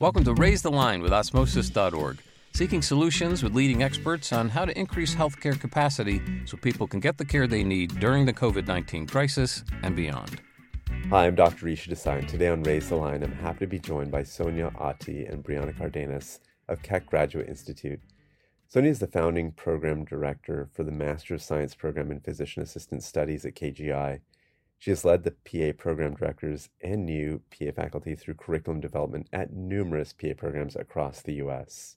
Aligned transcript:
Welcome 0.00 0.24
to 0.24 0.32
Raise 0.32 0.62
the 0.62 0.70
Line 0.70 1.02
with 1.02 1.12
Osmosis.org, 1.12 2.22
seeking 2.54 2.80
solutions 2.80 3.42
with 3.42 3.54
leading 3.54 3.82
experts 3.82 4.32
on 4.32 4.48
how 4.48 4.64
to 4.64 4.78
increase 4.78 5.14
healthcare 5.14 5.60
capacity 5.60 6.22
so 6.46 6.56
people 6.56 6.86
can 6.86 7.00
get 7.00 7.18
the 7.18 7.24
care 7.26 7.46
they 7.46 7.62
need 7.62 8.00
during 8.00 8.24
the 8.24 8.32
COVID 8.32 8.66
19 8.66 9.06
crisis 9.06 9.62
and 9.82 9.94
beyond. 9.94 10.40
Hi, 11.10 11.26
I'm 11.26 11.34
Dr. 11.34 11.66
Rishi 11.66 11.90
Desai. 11.90 12.20
and 12.20 12.28
Today 12.30 12.48
on 12.48 12.62
Raise 12.62 12.88
the 12.88 12.96
Line, 12.96 13.22
I'm 13.22 13.30
happy 13.30 13.58
to 13.58 13.66
be 13.66 13.78
joined 13.78 14.10
by 14.10 14.22
Sonia 14.22 14.72
Ati 14.78 15.26
and 15.26 15.44
Brianna 15.44 15.76
Cardenas 15.76 16.40
of 16.66 16.80
Keck 16.80 17.04
Graduate 17.04 17.50
Institute. 17.50 18.00
Sonia 18.68 18.90
is 18.90 19.00
the 19.00 19.06
founding 19.06 19.52
program 19.52 20.06
director 20.06 20.70
for 20.72 20.82
the 20.82 20.92
Master 20.92 21.34
of 21.34 21.42
Science 21.42 21.74
program 21.74 22.10
in 22.10 22.20
Physician 22.20 22.62
Assistant 22.62 23.02
Studies 23.02 23.44
at 23.44 23.54
KGI 23.54 24.20
she 24.80 24.90
has 24.90 25.04
led 25.04 25.24
the 25.24 25.30
PA 25.30 25.76
program 25.76 26.14
directors 26.14 26.70
and 26.80 27.04
new 27.04 27.42
PA 27.50 27.70
faculty 27.70 28.14
through 28.14 28.32
curriculum 28.32 28.80
development 28.80 29.28
at 29.30 29.52
numerous 29.52 30.14
PA 30.14 30.32
programs 30.34 30.74
across 30.74 31.20
the 31.20 31.34
U.S. 31.34 31.96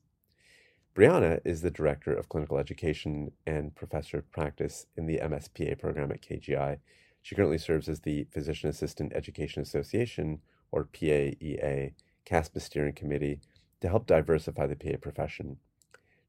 Brianna 0.93 1.39
is 1.45 1.61
the 1.61 1.71
director 1.71 2.13
of 2.13 2.27
clinical 2.27 2.57
education 2.57 3.31
and 3.47 3.73
professor 3.73 4.17
of 4.17 4.29
practice 4.33 4.85
in 4.97 5.05
the 5.05 5.19
MSPA 5.19 5.79
program 5.79 6.11
at 6.11 6.21
KGI. 6.21 6.79
She 7.21 7.35
currently 7.35 7.57
serves 7.57 7.87
as 7.87 8.01
the 8.01 8.27
Physician 8.33 8.69
Assistant 8.69 9.13
Education 9.15 9.61
Association, 9.61 10.41
or 10.69 10.83
PAEA, 10.83 11.93
CASPA 12.25 12.59
steering 12.59 12.93
committee 12.93 13.39
to 13.79 13.87
help 13.87 14.05
diversify 14.07 14.67
the 14.67 14.75
PA 14.75 14.97
profession. 15.01 15.55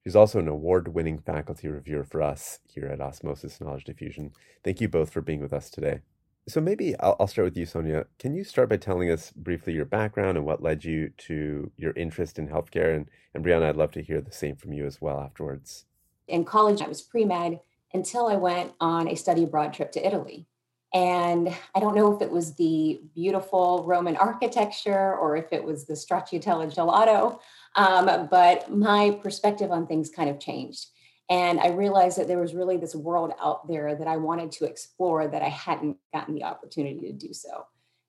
She's 0.04 0.14
also 0.14 0.38
an 0.38 0.46
award 0.46 0.86
winning 0.94 1.18
faculty 1.18 1.66
reviewer 1.66 2.04
for 2.04 2.22
us 2.22 2.60
here 2.72 2.86
at 2.86 3.00
Osmosis 3.00 3.60
Knowledge 3.60 3.84
Diffusion. 3.84 4.30
Thank 4.62 4.80
you 4.80 4.88
both 4.88 5.10
for 5.10 5.20
being 5.20 5.40
with 5.40 5.52
us 5.52 5.68
today. 5.68 6.02
So 6.46 6.60
maybe 6.60 6.94
I'll, 7.00 7.16
I'll, 7.18 7.26
start 7.26 7.46
with 7.46 7.56
you, 7.56 7.64
Sonia. 7.64 8.04
Can 8.18 8.34
you 8.34 8.44
start 8.44 8.68
by 8.68 8.76
telling 8.76 9.10
us 9.10 9.30
briefly 9.30 9.72
your 9.72 9.86
background 9.86 10.36
and 10.36 10.44
what 10.44 10.62
led 10.62 10.84
you 10.84 11.10
to 11.18 11.70
your 11.78 11.92
interest 11.92 12.38
in 12.38 12.48
healthcare? 12.48 12.94
And, 12.94 13.08
and 13.32 13.44
Brianna, 13.44 13.68
I'd 13.68 13.76
love 13.76 13.92
to 13.92 14.02
hear 14.02 14.20
the 14.20 14.32
same 14.32 14.56
from 14.56 14.74
you 14.74 14.84
as 14.84 15.00
well 15.00 15.20
afterwards. 15.20 15.86
In 16.28 16.44
college, 16.44 16.82
I 16.82 16.88
was 16.88 17.00
pre 17.00 17.24
med 17.24 17.60
until 17.94 18.26
I 18.26 18.36
went 18.36 18.72
on 18.80 19.08
a 19.08 19.14
study 19.14 19.44
abroad 19.44 19.72
trip 19.72 19.92
to 19.92 20.06
Italy. 20.06 20.46
And 20.92 21.52
I 21.74 21.80
don't 21.80 21.96
know 21.96 22.14
if 22.14 22.22
it 22.22 22.30
was 22.30 22.54
the 22.54 23.00
beautiful 23.14 23.82
Roman 23.84 24.16
architecture 24.16 25.16
or 25.16 25.36
if 25.36 25.52
it 25.52 25.64
was 25.64 25.86
the 25.86 25.94
stracciatella 25.94 26.72
gelato, 26.72 27.40
um, 27.74 28.28
but 28.30 28.70
my 28.70 29.18
perspective 29.22 29.72
on 29.72 29.86
things 29.86 30.10
kind 30.10 30.30
of 30.30 30.38
changed. 30.38 30.86
And 31.30 31.58
I 31.58 31.68
realized 31.68 32.18
that 32.18 32.28
there 32.28 32.38
was 32.38 32.54
really 32.54 32.76
this 32.76 32.94
world 32.94 33.32
out 33.42 33.66
there 33.66 33.94
that 33.94 34.06
I 34.06 34.16
wanted 34.18 34.52
to 34.52 34.66
explore 34.66 35.26
that 35.26 35.42
I 35.42 35.48
hadn't 35.48 35.96
gotten 36.12 36.34
the 36.34 36.44
opportunity 36.44 37.00
to 37.00 37.12
do 37.12 37.32
so. 37.32 37.66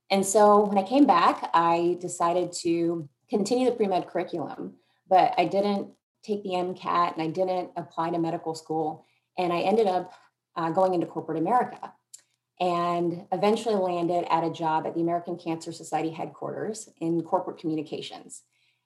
And 0.10 0.26
so 0.26 0.66
when 0.66 0.78
I 0.78 0.84
came 0.84 1.06
back, 1.06 1.50
I 1.54 1.98
decided 2.02 2.52
to 2.64 3.08
continue 3.30 3.70
the 3.70 3.76
pre 3.76 3.88
med 3.88 4.08
curriculum, 4.08 4.74
but 5.08 5.34
I 5.38 5.46
didn't 5.46 5.90
take 6.24 6.44
the 6.44 6.52
MCAT 6.52 7.14
and 7.14 7.22
I 7.22 7.28
didn't 7.28 7.72
apply 7.78 8.10
to 8.10 8.20
medical 8.20 8.54
school. 8.54 9.06
And 9.38 9.54
I 9.54 9.62
ended 9.62 9.88
up 9.88 10.14
uh, 10.56 10.72
going 10.72 10.94
into 10.94 11.08
corporate 11.08 11.38
America 11.38 11.94
and 12.60 13.26
eventually 13.32 13.76
landed 13.76 14.26
at 14.30 14.44
a 14.44 14.50
job 14.50 14.88
at 14.88 14.94
the 14.94 15.02
American 15.02 15.38
Cancer 15.38 15.72
Society 15.72 16.10
headquarters 16.10 16.90
in 17.00 17.22
corporate 17.22 17.58
communications 17.58 18.44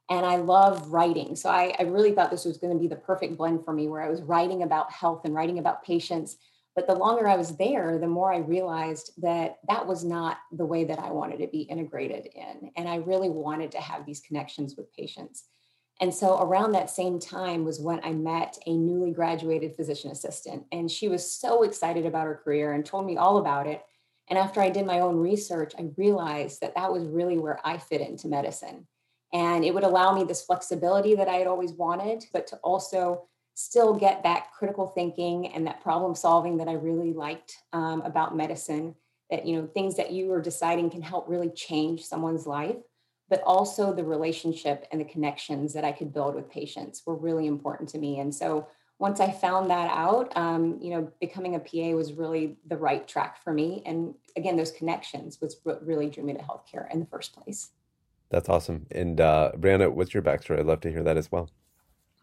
and 0.09 0.25
I 0.25 0.38
love 0.38 0.91
writing. 0.91 1.35
So 1.35 1.49
I, 1.49 1.73
I 1.77 1.83
really 1.83 2.13
thought 2.13 2.31
this 2.31 2.45
was 2.45 2.57
going 2.57 2.73
to 2.73 2.79
be 2.79 2.88
the 2.88 2.95
perfect 2.95 3.38
blend 3.38 3.63
for 3.63 3.73
me 3.73 3.88
where 3.88 4.02
I 4.02 4.09
was 4.09 4.23
writing 4.23 4.63
about 4.63 4.91
health 4.91 5.21
and 5.23 5.35
writing 5.35 5.59
about 5.59 5.83
patients. 5.83 6.38
But 6.75 6.88
the 6.88 6.95
longer 6.95 7.27
I 7.27 7.35
was 7.35 7.57
there, 7.57 7.99
the 7.99 8.07
more 8.07 8.33
I 8.33 8.37
realized 8.37 9.11
that 9.21 9.57
that 9.67 9.85
was 9.85 10.03
not 10.03 10.37
the 10.52 10.65
way 10.65 10.83
that 10.85 10.99
I 10.99 11.11
wanted 11.11 11.37
to 11.39 11.47
be 11.47 11.61
integrated 11.61 12.27
in. 12.33 12.71
And 12.75 12.89
I 12.89 12.95
really 12.95 13.30
wanted 13.30 13.71
to 13.71 13.81
have 13.81 14.05
these 14.05 14.21
connections 14.21 14.75
with 14.75 14.91
patients. 14.93 15.43
And 16.02 16.13
so 16.13 16.41
around 16.41 16.71
that 16.71 16.89
same 16.89 17.19
time 17.19 17.65
was 17.65 17.80
when 17.80 17.99
I 18.03 18.14
met 18.14 18.58
a 18.65 18.75
newly 18.75 19.11
graduated 19.11 19.75
physician 19.75 20.09
assistant. 20.09 20.64
And 20.71 20.89
she 20.89 21.08
was 21.08 21.30
so 21.30 21.64
excited 21.64 22.05
about 22.05 22.25
her 22.25 22.42
career 22.43 22.73
and 22.73 22.86
told 22.86 23.05
me 23.05 23.17
all 23.17 23.37
about 23.37 23.67
it. 23.67 23.83
And 24.30 24.39
after 24.39 24.61
I 24.61 24.69
did 24.69 24.86
my 24.86 25.02
own 25.02 25.17
research, 25.17 25.73
I 25.77 25.89
realized 25.98 26.61
that 26.61 26.75
that 26.75 26.92
was 26.92 27.03
really 27.05 27.37
where 27.37 27.59
I 27.64 27.77
fit 27.77 28.02
into 28.02 28.27
medicine 28.27 28.87
and 29.34 29.64
it 29.64 29.73
would 29.73 29.84
allow 29.84 30.14
me 30.14 30.23
this 30.23 30.44
flexibility 30.44 31.16
that 31.16 31.28
I 31.28 31.36
had 31.36 31.48
always 31.48 31.73
wanted, 31.73 32.26
but 32.34 32.48
to 32.48 32.58
also 32.58 33.28
still 33.54 33.94
get 33.94 34.23
that 34.23 34.52
critical 34.54 34.88
thinking 34.88 35.48
and 35.48 35.67
that 35.67 35.82
problem 35.82 36.16
solving 36.16 36.58
that 36.58 36.67
I 36.67 36.73
really 36.73 37.14
liked 37.14 37.58
um, 37.73 38.02
about 38.02 38.36
medicine. 38.36 38.95
That, 39.30 39.45
you 39.45 39.58
know, 39.58 39.67
things 39.67 39.95
that 39.98 40.12
you 40.12 40.32
are 40.32 40.42
deciding 40.42 40.90
can 40.90 41.04
help 41.04 41.30
really 41.30 41.50
change 41.50 42.04
someone's 42.04 42.48
life, 42.48 42.78
but 43.30 43.44
also 43.44 43.94
the 43.94 44.04
relationship 44.04 44.88
and 44.92 45.00
the 45.00 45.06
connections 45.06 45.73
that 45.73 45.86
I 45.86 45.92
could 45.92 46.11
build 46.11 46.34
with 46.34 46.50
patients 46.50 47.04
were 47.06 47.16
really 47.16 47.46
important 47.46 47.90
to 47.90 48.00
me. 48.00 48.20
And 48.20 48.34
so 48.34 48.67
once 48.98 49.20
I 49.20 49.32
found 49.32 49.70
that 49.70 49.92
out, 49.92 50.36
um, 50.36 50.80
you 50.82 50.90
know, 50.90 51.11
becoming 51.22 51.56
a 51.56 51.60
PA 51.60 51.96
was 51.96 52.14
really 52.14 52.58
the 52.67 52.78
right 52.78 53.08
track 53.08 53.44
for 53.44 53.54
me. 53.54 53.84
And 53.86 54.16
again, 54.36 54.58
those 54.58 54.72
connections 54.72 55.40
was 55.40 55.58
what 55.64 55.86
really 55.86 56.10
drew 56.10 56.23
me 56.23 56.34
to 56.34 56.40
healthcare 56.40 56.92
in 56.92 57.00
the 57.00 57.06
first 57.06 57.34
place. 57.34 57.70
That's 58.30 58.50
awesome. 58.50 58.86
And 58.92 59.20
uh, 59.20 59.52
Brianna, 59.58 59.92
what's 59.92 60.14
your 60.14 60.23
backstory? 60.23 60.60
I'd 60.60 60.66
love 60.66 60.82
to 60.82 60.92
hear 60.92 61.04
that 61.04 61.17
as 61.17 61.32
well. 61.32 61.50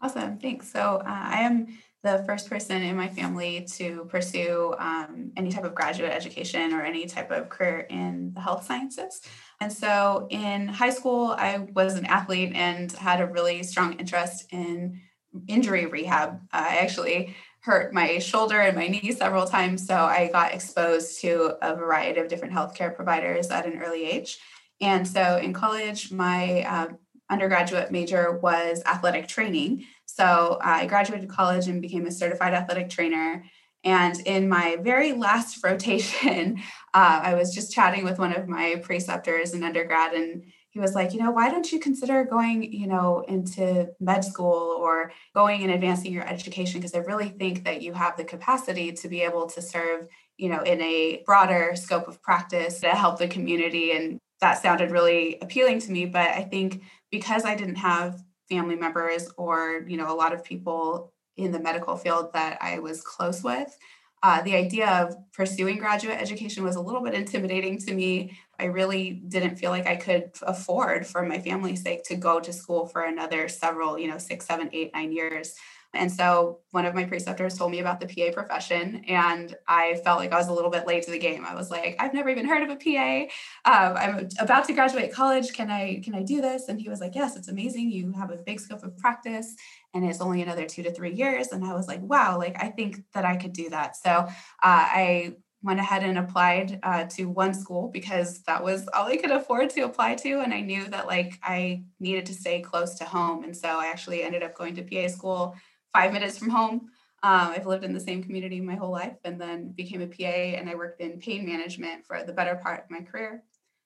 Awesome. 0.01 0.37
Thanks. 0.37 0.71
So 0.71 1.01
uh, 1.03 1.03
I 1.05 1.41
am 1.41 1.67
the 2.03 2.23
first 2.25 2.49
person 2.49 2.83
in 2.83 2.95
my 2.95 3.09
family 3.09 3.67
to 3.73 4.05
pursue 4.09 4.73
um, 4.77 5.31
any 5.35 5.51
type 5.51 5.63
of 5.63 5.75
graduate 5.75 6.11
education 6.11 6.71
or 6.71 6.81
any 6.81 7.05
type 7.07 7.31
of 7.31 7.49
career 7.49 7.87
in 7.89 8.31
the 8.33 8.39
health 8.39 8.65
sciences. 8.65 9.21
And 9.59 9.73
so 9.73 10.27
in 10.29 10.67
high 10.67 10.91
school, 10.91 11.35
I 11.37 11.67
was 11.73 11.95
an 11.95 12.05
athlete 12.05 12.53
and 12.53 12.91
had 12.93 13.19
a 13.19 13.25
really 13.25 13.63
strong 13.63 13.93
interest 13.93 14.45
in 14.51 15.01
injury 15.47 15.87
rehab. 15.87 16.39
I 16.53 16.77
actually 16.77 17.35
hurt 17.61 17.93
my 17.93 18.19
shoulder 18.19 18.61
and 18.61 18.77
my 18.77 18.87
knee 18.87 19.11
several 19.11 19.45
times. 19.45 19.85
So 19.85 19.95
I 19.95 20.29
got 20.31 20.53
exposed 20.53 21.19
to 21.21 21.57
a 21.61 21.75
variety 21.75 22.19
of 22.19 22.29
different 22.29 22.53
healthcare 22.53 22.95
providers 22.95 23.47
at 23.49 23.65
an 23.65 23.79
early 23.79 24.05
age. 24.05 24.39
And 24.81 25.07
so 25.07 25.37
in 25.37 25.53
college, 25.53 26.11
my 26.11 26.63
uh, 26.63 26.87
undergraduate 27.29 27.91
major 27.91 28.37
was 28.37 28.81
athletic 28.85 29.27
training. 29.27 29.85
So 30.05 30.59
I 30.61 30.85
graduated 30.85 31.29
college 31.29 31.67
and 31.67 31.81
became 31.81 32.05
a 32.05 32.11
certified 32.11 32.53
athletic 32.53 32.89
trainer. 32.89 33.43
And 33.83 34.19
in 34.21 34.49
my 34.49 34.77
very 34.81 35.13
last 35.13 35.63
rotation, 35.63 36.57
uh, 36.93 37.19
I 37.23 37.33
was 37.35 37.53
just 37.53 37.71
chatting 37.73 38.03
with 38.03 38.19
one 38.19 38.35
of 38.35 38.47
my 38.47 38.81
preceptors 38.83 39.53
in 39.53 39.63
undergrad, 39.63 40.13
and 40.13 40.43
he 40.69 40.79
was 40.79 40.93
like, 40.93 41.13
you 41.13 41.19
know, 41.19 41.31
why 41.31 41.49
don't 41.49 41.71
you 41.71 41.79
consider 41.79 42.23
going, 42.23 42.71
you 42.71 42.87
know, 42.87 43.23
into 43.27 43.87
med 43.99 44.23
school 44.23 44.77
or 44.79 45.11
going 45.33 45.63
and 45.63 45.71
advancing 45.71 46.13
your 46.13 46.27
education? 46.27 46.79
Because 46.79 46.93
I 46.93 46.99
really 46.99 47.29
think 47.29 47.63
that 47.65 47.81
you 47.81 47.93
have 47.93 48.17
the 48.17 48.23
capacity 48.23 48.91
to 48.91 49.07
be 49.07 49.21
able 49.21 49.47
to 49.47 49.61
serve, 49.61 50.07
you 50.37 50.49
know, 50.49 50.61
in 50.61 50.81
a 50.81 51.23
broader 51.25 51.75
scope 51.75 52.07
of 52.07 52.21
practice 52.21 52.81
to 52.81 52.89
help 52.89 53.17
the 53.17 53.27
community 53.27 53.91
and 53.91 54.19
that 54.41 54.61
sounded 54.61 54.91
really 54.91 55.37
appealing 55.41 55.79
to 55.81 55.91
me. 55.91 56.05
But 56.05 56.29
I 56.29 56.43
think 56.43 56.83
because 57.11 57.45
I 57.45 57.55
didn't 57.55 57.75
have 57.75 58.23
family 58.49 58.75
members 58.75 59.29
or, 59.37 59.83
you 59.87 59.97
know, 59.97 60.11
a 60.11 60.15
lot 60.15 60.33
of 60.33 60.43
people 60.43 61.13
in 61.35 61.51
the 61.51 61.59
medical 61.59 61.97
field 61.97 62.33
that 62.33 62.57
I 62.61 62.79
was 62.79 63.01
close 63.01 63.43
with, 63.43 63.77
uh, 64.23 64.41
the 64.41 64.55
idea 64.55 64.87
of 64.87 65.15
pursuing 65.31 65.77
graduate 65.77 66.19
education 66.19 66.63
was 66.63 66.75
a 66.75 66.81
little 66.81 67.03
bit 67.03 67.13
intimidating 67.13 67.77
to 67.77 67.93
me. 67.93 68.37
I 68.59 68.65
really 68.65 69.11
didn't 69.11 69.57
feel 69.57 69.69
like 69.69 69.85
I 69.85 69.95
could 69.95 70.31
afford, 70.41 71.05
for 71.05 71.23
my 71.23 71.39
family's 71.39 71.83
sake, 71.83 72.03
to 72.05 72.15
go 72.15 72.39
to 72.39 72.51
school 72.51 72.87
for 72.87 73.03
another 73.03 73.47
several, 73.47 73.99
you 73.99 74.07
know, 74.07 74.17
six, 74.17 74.47
seven, 74.47 74.69
eight, 74.73 74.91
nine 74.93 75.11
years. 75.11 75.53
And 75.97 76.11
so 76.11 76.59
one 76.71 76.85
of 76.85 76.93
my 76.93 77.05
preceptors 77.05 77.57
told 77.57 77.71
me 77.71 77.79
about 77.79 77.99
the 77.99 78.07
PA 78.07 78.31
profession, 78.33 79.03
and 79.07 79.55
I 79.67 79.99
felt 80.03 80.19
like 80.19 80.31
I 80.31 80.37
was 80.37 80.47
a 80.47 80.53
little 80.53 80.69
bit 80.69 80.87
late 80.87 81.03
to 81.03 81.11
the 81.11 81.19
game. 81.19 81.45
I 81.45 81.55
was 81.55 81.71
like, 81.71 81.95
I've 81.99 82.13
never 82.13 82.29
even 82.29 82.47
heard 82.47 82.63
of 82.63 82.69
a 82.69 82.75
PA. 82.75 83.23
Um, 83.69 83.97
I'm 83.97 84.29
about 84.39 84.65
to 84.65 84.73
graduate 84.73 85.11
college. 85.11 85.53
Can 85.53 85.69
I 85.69 86.01
can 86.03 86.15
I 86.15 86.23
do 86.23 86.41
this? 86.41 86.69
And 86.69 86.79
he 86.79 86.89
was 86.89 87.01
like, 87.01 87.15
Yes, 87.15 87.35
it's 87.35 87.47
amazing. 87.47 87.91
You 87.91 88.13
have 88.13 88.31
a 88.31 88.37
big 88.37 88.59
scope 88.59 88.83
of 88.83 88.97
practice, 88.97 89.55
and 89.93 90.05
it's 90.05 90.21
only 90.21 90.41
another 90.41 90.65
two 90.65 90.83
to 90.83 90.91
three 90.91 91.13
years. 91.13 91.47
And 91.47 91.65
I 91.65 91.73
was 91.73 91.87
like, 91.87 92.01
Wow, 92.01 92.37
like 92.37 92.61
I 92.63 92.69
think 92.69 93.03
that 93.13 93.25
I 93.25 93.35
could 93.35 93.53
do 93.53 93.69
that. 93.69 93.97
So 93.97 94.11
uh, 94.11 94.29
I 94.61 95.35
went 95.63 95.79
ahead 95.79 96.03
and 96.03 96.17
applied 96.17 96.79
uh, 96.83 97.05
to 97.05 97.25
one 97.25 97.53
school 97.53 97.89
because 97.89 98.41
that 98.43 98.63
was 98.63 98.87
all 98.93 99.07
I 99.07 99.17
could 99.17 99.31
afford 99.31 99.69
to 99.71 99.81
apply 99.81 100.15
to. 100.15 100.39
And 100.39 100.53
I 100.53 100.61
knew 100.61 100.85
that 100.85 101.07
like 101.07 101.39
I 101.43 101.83
needed 101.99 102.25
to 102.27 102.33
stay 102.33 102.61
close 102.61 102.95
to 102.95 103.05
home. 103.05 103.43
And 103.43 103.55
so 103.55 103.67
I 103.67 103.87
actually 103.87 104.23
ended 104.23 104.43
up 104.43 104.55
going 104.55 104.75
to 104.75 104.83
PA 104.83 105.07
school 105.07 105.55
five 105.93 106.13
minutes 106.13 106.37
from 106.37 106.49
home. 106.49 106.89
Um, 107.23 107.49
I've 107.55 107.65
lived 107.65 107.83
in 107.83 107.93
the 107.93 107.99
same 107.99 108.23
community 108.23 108.61
my 108.61 108.75
whole 108.75 108.91
life 108.91 109.17
and 109.23 109.41
then 109.41 109.71
became 109.71 110.01
a 110.01 110.07
PA 110.07 110.57
and 110.57 110.69
I 110.69 110.75
worked 110.75 111.01
in 111.01 111.19
pain 111.19 111.45
management 111.45 112.05
for 112.05 112.23
the 112.23 112.33
better 112.33 112.55
part 112.55 112.83
of 112.83 112.91
my 112.91 113.01
career. 113.01 113.43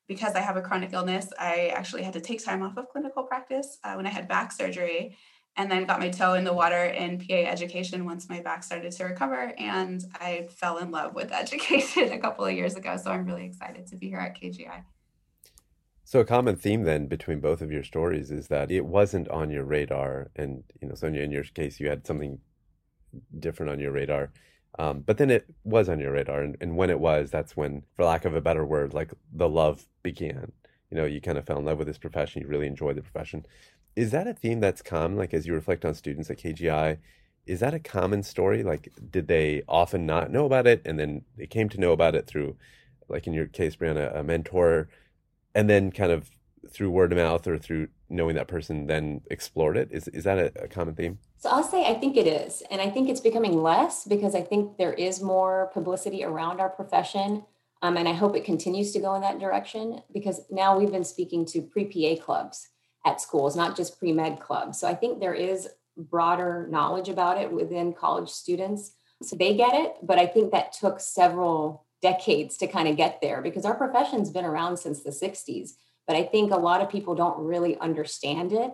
Because 0.07 0.35
I 0.35 0.41
have 0.41 0.57
a 0.57 0.61
chronic 0.61 0.91
illness, 0.91 1.31
I 1.39 1.67
actually 1.67 2.03
had 2.03 2.13
to 2.13 2.21
take 2.21 2.43
time 2.43 2.63
off 2.63 2.75
of 2.75 2.89
clinical 2.89 3.23
practice 3.23 3.77
uh, 3.83 3.93
when 3.93 4.05
I 4.05 4.09
had 4.09 4.27
back 4.27 4.51
surgery 4.51 5.15
and 5.57 5.69
then 5.69 5.85
got 5.85 5.99
my 5.99 6.09
toe 6.09 6.33
in 6.33 6.43
the 6.43 6.53
water 6.53 6.85
in 6.85 7.19
PA 7.19 7.33
education 7.33 8.05
once 8.05 8.29
my 8.29 8.41
back 8.41 8.63
started 8.63 8.91
to 8.91 9.03
recover. 9.05 9.53
And 9.57 10.03
I 10.15 10.47
fell 10.49 10.77
in 10.79 10.91
love 10.91 11.13
with 11.13 11.31
education 11.31 12.11
a 12.11 12.19
couple 12.19 12.45
of 12.45 12.53
years 12.53 12.75
ago. 12.75 12.97
So 12.97 13.11
I'm 13.11 13.25
really 13.25 13.45
excited 13.45 13.87
to 13.87 13.95
be 13.95 14.09
here 14.09 14.19
at 14.19 14.39
KGI. 14.39 14.83
So 16.11 16.19
a 16.19 16.25
common 16.25 16.57
theme 16.57 16.83
then 16.83 17.07
between 17.07 17.39
both 17.39 17.61
of 17.61 17.71
your 17.71 17.85
stories 17.85 18.31
is 18.31 18.49
that 18.49 18.69
it 18.69 18.85
wasn't 18.85 19.29
on 19.29 19.49
your 19.49 19.63
radar, 19.63 20.29
and 20.35 20.61
you 20.81 20.89
know, 20.89 20.93
Sonia, 20.93 21.21
in 21.21 21.31
your 21.31 21.45
case, 21.45 21.79
you 21.79 21.87
had 21.87 22.05
something 22.05 22.37
different 23.39 23.71
on 23.71 23.79
your 23.79 23.93
radar, 23.93 24.29
um, 24.77 25.03
but 25.05 25.17
then 25.17 25.29
it 25.31 25.45
was 25.63 25.87
on 25.87 26.01
your 26.01 26.11
radar, 26.11 26.41
and, 26.41 26.57
and 26.59 26.75
when 26.75 26.89
it 26.89 26.99
was, 26.99 27.31
that's 27.31 27.55
when, 27.55 27.83
for 27.95 28.03
lack 28.03 28.25
of 28.25 28.35
a 28.35 28.41
better 28.41 28.65
word, 28.65 28.93
like 28.93 29.13
the 29.31 29.47
love 29.47 29.87
began. 30.03 30.51
You 30.89 30.97
know, 30.97 31.05
you 31.05 31.21
kind 31.21 31.37
of 31.37 31.45
fell 31.45 31.59
in 31.59 31.63
love 31.63 31.77
with 31.77 31.87
this 31.87 31.97
profession. 31.97 32.41
You 32.41 32.49
really 32.49 32.67
enjoyed 32.67 32.97
the 32.97 33.03
profession. 33.03 33.45
Is 33.95 34.11
that 34.11 34.27
a 34.27 34.33
theme 34.33 34.59
that's 34.59 34.81
common? 34.81 35.17
Like 35.17 35.33
as 35.33 35.47
you 35.47 35.53
reflect 35.53 35.85
on 35.85 35.95
students 35.95 36.29
at 36.29 36.39
KGI, 36.39 36.97
is 37.45 37.61
that 37.61 37.73
a 37.73 37.79
common 37.79 38.23
story? 38.23 38.63
Like, 38.63 38.91
did 39.11 39.29
they 39.29 39.63
often 39.65 40.05
not 40.05 40.29
know 40.29 40.45
about 40.45 40.67
it, 40.67 40.81
and 40.83 40.99
then 40.99 41.21
they 41.37 41.47
came 41.47 41.69
to 41.69 41.79
know 41.79 41.93
about 41.93 42.15
it 42.15 42.27
through, 42.27 42.57
like 43.07 43.27
in 43.27 43.33
your 43.33 43.47
case, 43.47 43.77
Brianna, 43.77 44.13
a 44.13 44.23
mentor, 44.23 44.89
and 45.55 45.69
then 45.69 45.91
kind 45.91 46.11
of 46.11 46.29
through 46.69 46.91
word 46.91 47.11
of 47.11 47.17
mouth 47.17 47.47
or 47.47 47.57
through 47.57 47.87
knowing 48.09 48.35
that 48.35 48.47
person, 48.47 48.87
then 48.87 49.21
explored 49.29 49.77
it? 49.77 49.89
Is 49.91 50.07
is 50.09 50.23
that 50.23 50.37
a, 50.37 50.63
a 50.63 50.67
common 50.67 50.95
theme? 50.95 51.19
So 51.37 51.49
I'll 51.49 51.63
say 51.63 51.85
I 51.85 51.95
think 51.95 52.17
it 52.17 52.27
is, 52.27 52.63
and 52.69 52.81
I 52.81 52.89
think 52.89 53.09
it's 53.09 53.21
becoming 53.21 53.61
less 53.61 54.05
because 54.05 54.35
I 54.35 54.41
think 54.41 54.77
there 54.77 54.93
is 54.93 55.21
more 55.21 55.71
publicity 55.73 56.23
around 56.23 56.59
our 56.59 56.69
profession. 56.69 57.43
Um, 57.83 57.97
and 57.97 58.07
I 58.07 58.13
hope 58.13 58.35
it 58.35 58.45
continues 58.45 58.91
to 58.91 58.99
go 58.99 59.15
in 59.15 59.21
that 59.21 59.39
direction 59.39 60.03
because 60.13 60.41
now 60.51 60.77
we've 60.77 60.91
been 60.91 61.03
speaking 61.03 61.45
to 61.47 61.61
pre 61.61 61.85
PA 61.85 62.23
clubs 62.23 62.69
at 63.05 63.19
schools, 63.19 63.55
not 63.55 63.75
just 63.75 63.97
pre 63.97 64.13
med 64.13 64.39
clubs. 64.39 64.79
So 64.79 64.87
I 64.87 64.93
think 64.93 65.19
there 65.19 65.33
is 65.33 65.67
broader 65.97 66.67
knowledge 66.69 67.09
about 67.09 67.41
it 67.41 67.51
within 67.51 67.93
college 67.93 68.29
students. 68.29 68.91
So 69.23 69.35
they 69.35 69.55
get 69.55 69.73
it, 69.73 69.95
but 70.01 70.17
I 70.17 70.25
think 70.25 70.51
that 70.51 70.73
took 70.73 70.99
several 70.99 71.85
decades 72.01 72.57
to 72.57 72.67
kind 72.67 72.87
of 72.87 72.97
get 72.97 73.21
there 73.21 73.41
because 73.41 73.65
our 73.65 73.75
profession's 73.75 74.29
been 74.29 74.45
around 74.45 74.77
since 74.77 75.03
the 75.03 75.11
60s. 75.11 75.71
But 76.07 76.15
I 76.15 76.23
think 76.23 76.51
a 76.51 76.57
lot 76.57 76.81
of 76.81 76.89
people 76.89 77.15
don't 77.15 77.39
really 77.39 77.77
understand 77.77 78.51
it. 78.51 78.71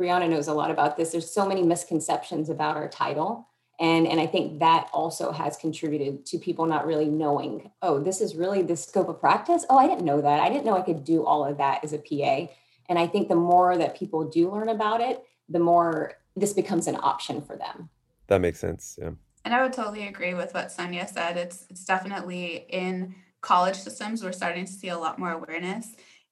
Brianna 0.00 0.28
knows 0.28 0.48
a 0.48 0.54
lot 0.54 0.70
about 0.70 0.96
this. 0.96 1.12
There's 1.12 1.30
so 1.30 1.46
many 1.46 1.62
misconceptions 1.62 2.48
about 2.48 2.76
our 2.76 2.88
title. 2.88 3.46
And, 3.78 4.06
and 4.06 4.20
I 4.20 4.26
think 4.26 4.60
that 4.60 4.88
also 4.92 5.32
has 5.32 5.56
contributed 5.56 6.26
to 6.26 6.38
people 6.38 6.66
not 6.66 6.86
really 6.86 7.06
knowing, 7.06 7.70
oh, 7.80 7.98
this 7.98 8.20
is 8.20 8.34
really 8.34 8.62
the 8.62 8.76
scope 8.76 9.08
of 9.08 9.20
practice. 9.20 9.64
Oh, 9.70 9.78
I 9.78 9.86
didn't 9.86 10.04
know 10.04 10.20
that. 10.20 10.40
I 10.40 10.48
didn't 10.48 10.64
know 10.64 10.76
I 10.76 10.82
could 10.82 11.04
do 11.04 11.24
all 11.24 11.44
of 11.44 11.58
that 11.58 11.82
as 11.82 11.92
a 11.92 11.98
PA. 11.98 12.52
And 12.88 12.98
I 12.98 13.06
think 13.06 13.28
the 13.28 13.36
more 13.36 13.76
that 13.76 13.96
people 13.96 14.28
do 14.28 14.50
learn 14.50 14.68
about 14.68 15.00
it, 15.00 15.22
the 15.48 15.60
more 15.60 16.14
this 16.36 16.52
becomes 16.52 16.86
an 16.86 16.96
option 16.96 17.40
for 17.40 17.56
them. 17.56 17.88
That 18.26 18.40
makes 18.40 18.58
sense. 18.58 18.98
Yeah. 19.00 19.10
And 19.44 19.54
I 19.54 19.62
would 19.62 19.72
totally 19.72 20.06
agree 20.06 20.34
with 20.34 20.54
what 20.54 20.70
Sonia 20.70 21.08
said. 21.08 21.36
It's 21.36 21.66
it's 21.70 21.84
definitely 21.84 22.66
in 22.68 23.14
college 23.40 23.76
systems 23.76 24.22
we're 24.22 24.32
starting 24.32 24.66
to 24.66 24.72
see 24.72 24.88
a 24.88 24.98
lot 24.98 25.18
more 25.18 25.32
awareness. 25.32 25.88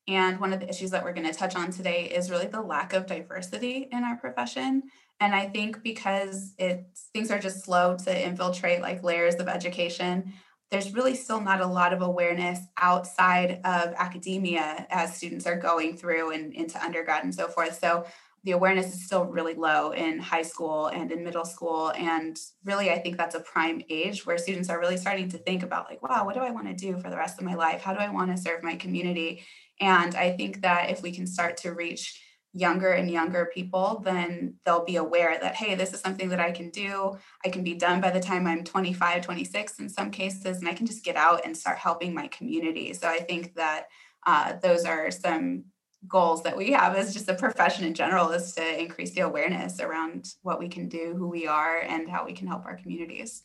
And 0.07 0.41
one 0.41 0.53
of 0.53 0.61
the 0.61 0.69
issues 0.69 0.91
that 0.91 1.05
we're 1.05 1.13
going 1.13 1.31
to 1.31 1.35
touch 1.35 1.55
on 1.55 1.71
today 1.71 2.05
is 2.05 2.31
really 2.31 2.47
the 2.47 2.63
lack 2.63 2.93
of 2.95 3.07
diversity 3.07 3.89
in 3.93 4.05
our 4.05 4.17
profession. 4.17 4.85
And 5.21 5.35
I 5.35 5.47
think 5.49 5.83
because 5.83 6.55
it 6.59 6.87
things 7.13 7.31
are 7.31 7.39
just 7.39 7.65
slow 7.65 7.97
to 8.05 8.27
infiltrate 8.27 8.81
like 8.81 9.03
layers 9.03 9.35
of 9.35 9.49
education, 9.49 10.33
there's 10.71 10.95
really 10.95 11.15
still 11.15 11.41
not 11.41 11.61
a 11.61 11.67
lot 11.67 11.93
of 11.93 12.03
awareness 12.03 12.61
outside 12.79 13.61
of 13.65 13.95
academia 13.97 14.87
as 14.91 15.17
students 15.17 15.47
are 15.47 15.57
going 15.57 15.97
through 15.97 16.33
and 16.33 16.53
into 16.53 16.83
undergrad 16.83 17.25
and 17.25 17.35
so 17.35 17.49
forth. 17.49 17.79
So 17.79 18.07
the 18.45 18.53
awareness 18.53 18.95
is 18.95 19.05
still 19.05 19.25
really 19.25 19.55
low 19.55 19.91
in 19.93 20.19
high 20.19 20.43
school 20.43 20.87
and 20.87 21.11
in 21.11 21.25
middle 21.25 21.45
school. 21.45 21.93
And 21.97 22.37
really 22.65 22.91
i 22.91 22.99
think 22.99 23.17
that's 23.17 23.35
a 23.35 23.41
prime 23.41 23.83
age 23.89 24.27
where 24.27 24.39
students 24.39 24.69
are 24.69 24.81
really 24.81 24.97
starting 24.97 25.29
to 25.31 25.39
think 25.39 25.63
about 25.63 25.87
like 25.89 26.03
wow 26.03 26.25
what 26.25 26.35
do 26.35 26.41
i 26.41 26.51
want 26.51 26.67
to 26.67 26.75
do 26.75 26.99
for 26.99 27.11
the 27.11 27.17
rest 27.17 27.39
of 27.39 27.45
my 27.45 27.55
life? 27.55 27.83
How 27.83 27.95
do 27.95 28.01
i 28.01 28.09
want 28.09 28.31
to 28.31 28.43
serve 28.43 28.63
my 28.63 28.77
community? 28.77 29.43
And 29.81 30.15
i 30.15 30.37
think 30.37 30.63
that 30.63 30.91
if 30.91 31.03
we 31.03 31.13
can 31.13 31.27
start 31.27 31.57
to 31.59 31.73
reach 31.73 32.23
younger 32.55 32.93
and 32.93 33.11
younger 33.11 33.51
people 33.55 34.01
then 34.05 34.55
they'll 34.65 34.85
be 34.85 34.97
aware 34.97 35.39
that 35.39 35.55
hey 35.55 35.75
this 35.75 35.93
is 35.93 36.01
something 36.01 36.31
that 36.31 36.41
i 36.41 36.51
can 36.51 36.71
do. 36.71 37.17
I 37.45 37.51
can 37.51 37.63
be 37.63 37.75
done 37.75 38.01
by 38.01 38.11
the 38.11 38.21
time 38.21 38.47
i'm 38.47 38.65
25 38.65 39.23
26 39.23 39.79
in 39.79 39.89
some 39.89 40.11
cases 40.11 40.59
and 40.59 40.69
i 40.69 40.75
can 40.75 40.87
just 40.87 41.05
get 41.05 41.17
out 41.17 41.45
and 41.45 41.57
start 41.57 41.79
helping 41.79 42.15
my 42.15 42.29
community. 42.29 42.93
So 42.95 43.09
i 43.09 43.19
think 43.19 43.55
that 43.55 43.87
uh, 44.27 44.55
those 44.63 44.85
are 44.85 45.11
some 45.11 45.65
goals 46.07 46.43
that 46.45 46.57
we 46.57 46.73
have 46.73 46.95
as 46.95 47.13
just 47.13 47.29
a 47.29 47.35
profession 47.35 47.85
in 47.85 47.95
general 47.95 48.31
is 48.31 48.53
to 48.55 48.81
increase 48.81 49.13
the 49.13 49.23
awareness 49.23 49.81
around 49.81 50.35
what 50.43 50.59
we 50.59 50.69
can 50.69 50.89
do, 50.89 51.15
who 51.17 51.29
we 51.29 51.47
are, 51.47 51.81
and 51.81 52.09
how 52.09 52.25
we 52.25 52.33
can 52.33 52.47
help 52.47 52.65
our 52.65 52.77
communities. 52.77 53.43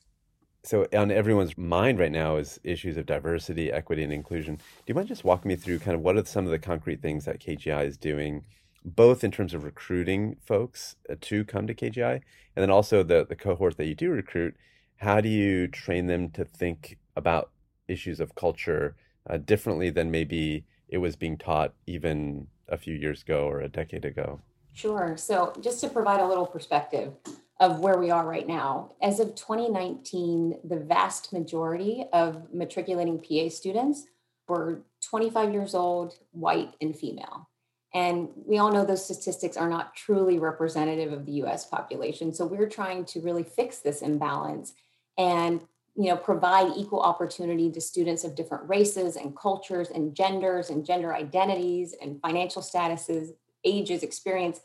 So, 0.65 0.87
on 0.93 1.11
everyone's 1.11 1.57
mind 1.57 1.99
right 1.99 2.11
now 2.11 2.37
is 2.37 2.59
issues 2.63 2.95
of 2.95 3.05
diversity, 3.05 3.71
equity, 3.71 4.03
and 4.03 4.13
inclusion. 4.13 4.55
Do 4.55 4.61
you 4.87 4.95
mind 4.95 5.09
just 5.09 5.25
walking 5.25 5.49
me 5.49 5.55
through 5.55 5.79
kind 5.79 5.95
of 5.95 6.01
what 6.01 6.15
are 6.15 6.23
some 6.23 6.45
of 6.45 6.51
the 6.51 6.59
concrete 6.59 7.01
things 7.01 7.25
that 7.25 7.41
KGI 7.41 7.85
is 7.85 7.97
doing, 7.97 8.45
both 8.85 9.25
in 9.25 9.31
terms 9.31 9.53
of 9.53 9.65
recruiting 9.65 10.37
folks 10.45 10.95
uh, 11.09 11.15
to 11.21 11.43
come 11.43 11.67
to 11.67 11.73
KGI, 11.73 12.13
and 12.13 12.21
then 12.63 12.69
also 12.69 13.03
the 13.03 13.25
the 13.27 13.35
cohort 13.35 13.75
that 13.75 13.87
you 13.87 13.95
do 13.95 14.09
recruit? 14.09 14.55
How 14.97 15.19
do 15.19 15.27
you 15.27 15.67
train 15.67 16.07
them 16.07 16.29
to 16.31 16.45
think 16.45 16.97
about 17.17 17.51
issues 17.89 18.21
of 18.21 18.35
culture 18.35 18.95
uh, 19.29 19.37
differently 19.37 19.89
than 19.89 20.11
maybe 20.11 20.65
it 20.87 20.97
was 20.97 21.15
being 21.15 21.37
taught 21.37 21.73
even 21.87 22.47
a 22.67 22.77
few 22.77 22.93
years 22.93 23.21
ago 23.21 23.47
or 23.47 23.61
a 23.61 23.69
decade 23.69 24.05
ago? 24.05 24.41
Sure. 24.73 25.15
So, 25.17 25.53
just 25.61 25.79
to 25.81 25.89
provide 25.89 26.19
a 26.19 26.27
little 26.27 26.45
perspective 26.45 27.13
of 27.59 27.79
where 27.79 27.97
we 27.97 28.09
are 28.09 28.25
right 28.25 28.47
now, 28.47 28.91
as 29.01 29.19
of 29.19 29.35
2019, 29.35 30.59
the 30.63 30.79
vast 30.79 31.31
majority 31.31 32.05
of 32.11 32.51
matriculating 32.53 33.19
PA 33.19 33.49
students 33.49 34.05
were 34.47 34.81
25 35.01 35.53
years 35.53 35.75
old, 35.75 36.17
white, 36.31 36.73
and 36.81 36.95
female. 36.95 37.49
And 37.93 38.29
we 38.47 38.57
all 38.57 38.71
know 38.71 38.83
those 38.83 39.05
statistics 39.05 39.55
are 39.55 39.69
not 39.69 39.95
truly 39.95 40.39
representative 40.39 41.13
of 41.13 41.27
the 41.27 41.43
US 41.43 41.65
population. 41.65 42.33
So, 42.33 42.47
we're 42.47 42.69
trying 42.69 43.05
to 43.05 43.21
really 43.21 43.43
fix 43.43 43.79
this 43.79 44.01
imbalance 44.01 44.73
and 45.17 45.61
you 45.95 46.09
know 46.09 46.17
provide 46.17 46.71
equal 46.75 47.01
opportunity 47.01 47.71
to 47.71 47.79
students 47.79 48.23
of 48.23 48.35
different 48.35 48.67
races 48.67 49.15
and 49.15 49.37
cultures 49.37 49.89
and 49.89 50.15
genders 50.15 50.69
and 50.69 50.85
gender 50.85 51.13
identities 51.13 51.95
and 52.01 52.19
financial 52.21 52.61
statuses 52.61 53.29
ages 53.63 54.03
experience 54.03 54.59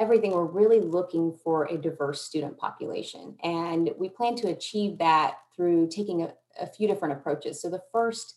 everything. 0.00 0.32
We're 0.32 0.44
really 0.44 0.80
looking 0.80 1.32
for 1.44 1.66
a 1.66 1.78
diverse 1.78 2.22
student 2.22 2.58
population. 2.58 3.36
And 3.42 3.90
we 3.96 4.08
plan 4.08 4.34
to 4.36 4.48
achieve 4.48 4.98
that 4.98 5.36
through 5.54 5.88
taking 5.88 6.22
a, 6.22 6.34
a 6.60 6.66
few 6.66 6.88
different 6.88 7.14
approaches. 7.14 7.62
So 7.62 7.70
the 7.70 7.82
first 7.92 8.36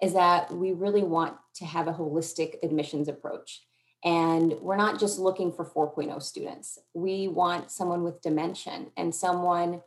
is 0.00 0.14
that 0.14 0.50
we 0.52 0.72
really 0.72 1.02
want 1.02 1.36
to 1.56 1.64
have 1.64 1.88
a 1.88 1.92
holistic 1.92 2.56
admissions 2.62 3.08
approach. 3.08 3.62
And 4.04 4.54
we're 4.60 4.76
not 4.76 4.98
just 4.98 5.18
looking 5.18 5.52
for 5.52 5.64
4.0 5.64 6.20
students. 6.22 6.78
We 6.92 7.28
want 7.28 7.70
someone 7.70 8.02
with 8.02 8.20
dimension 8.20 8.90
and 8.96 9.14
someone 9.14 9.80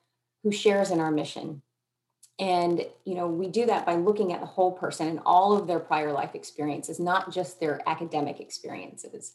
who 0.43 0.51
shares 0.51 0.91
in 0.91 1.01
our 1.01 1.11
mission 1.11 1.61
and 2.37 2.85
you 3.05 3.15
know 3.15 3.27
we 3.27 3.47
do 3.47 3.65
that 3.65 3.85
by 3.85 3.95
looking 3.95 4.33
at 4.33 4.41
the 4.41 4.45
whole 4.45 4.71
person 4.71 5.07
and 5.07 5.19
all 5.25 5.57
of 5.57 5.67
their 5.67 5.79
prior 5.79 6.11
life 6.11 6.35
experiences 6.35 6.99
not 6.99 7.31
just 7.31 7.59
their 7.59 7.81
academic 7.87 8.39
experiences. 8.39 9.33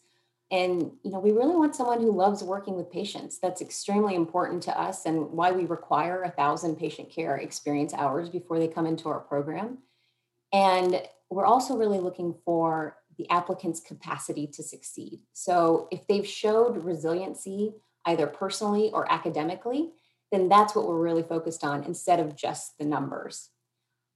And 0.51 0.91
you 1.03 1.11
know 1.11 1.19
we 1.19 1.31
really 1.31 1.55
want 1.55 1.75
someone 1.75 2.01
who 2.01 2.11
loves 2.11 2.43
working 2.43 2.75
with 2.75 2.91
patients. 2.91 3.39
That's 3.39 3.61
extremely 3.61 4.15
important 4.15 4.63
to 4.63 4.79
us 4.79 5.05
and 5.05 5.31
why 5.31 5.51
we 5.51 5.65
require 5.65 6.23
a 6.23 6.31
thousand 6.31 6.75
patient 6.77 7.09
care 7.09 7.37
experience 7.37 7.93
hours 7.93 8.29
before 8.29 8.59
they 8.59 8.67
come 8.67 8.85
into 8.85 9.09
our 9.09 9.19
program. 9.19 9.79
And 10.53 11.01
we're 11.29 11.45
also 11.45 11.77
really 11.77 11.99
looking 11.99 12.35
for 12.45 12.97
the 13.17 13.29
applicant's 13.29 13.79
capacity 13.79 14.47
to 14.47 14.63
succeed. 14.63 15.21
So 15.33 15.87
if 15.91 16.05
they've 16.07 16.27
showed 16.27 16.83
resiliency 16.83 17.73
either 18.05 18.27
personally 18.27 18.89
or 18.93 19.11
academically 19.11 19.91
then 20.31 20.49
that's 20.49 20.75
what 20.75 20.87
we're 20.87 21.01
really 21.01 21.23
focused 21.23 21.63
on 21.63 21.83
instead 21.83 22.19
of 22.19 22.35
just 22.35 22.77
the 22.77 22.85
numbers. 22.85 23.49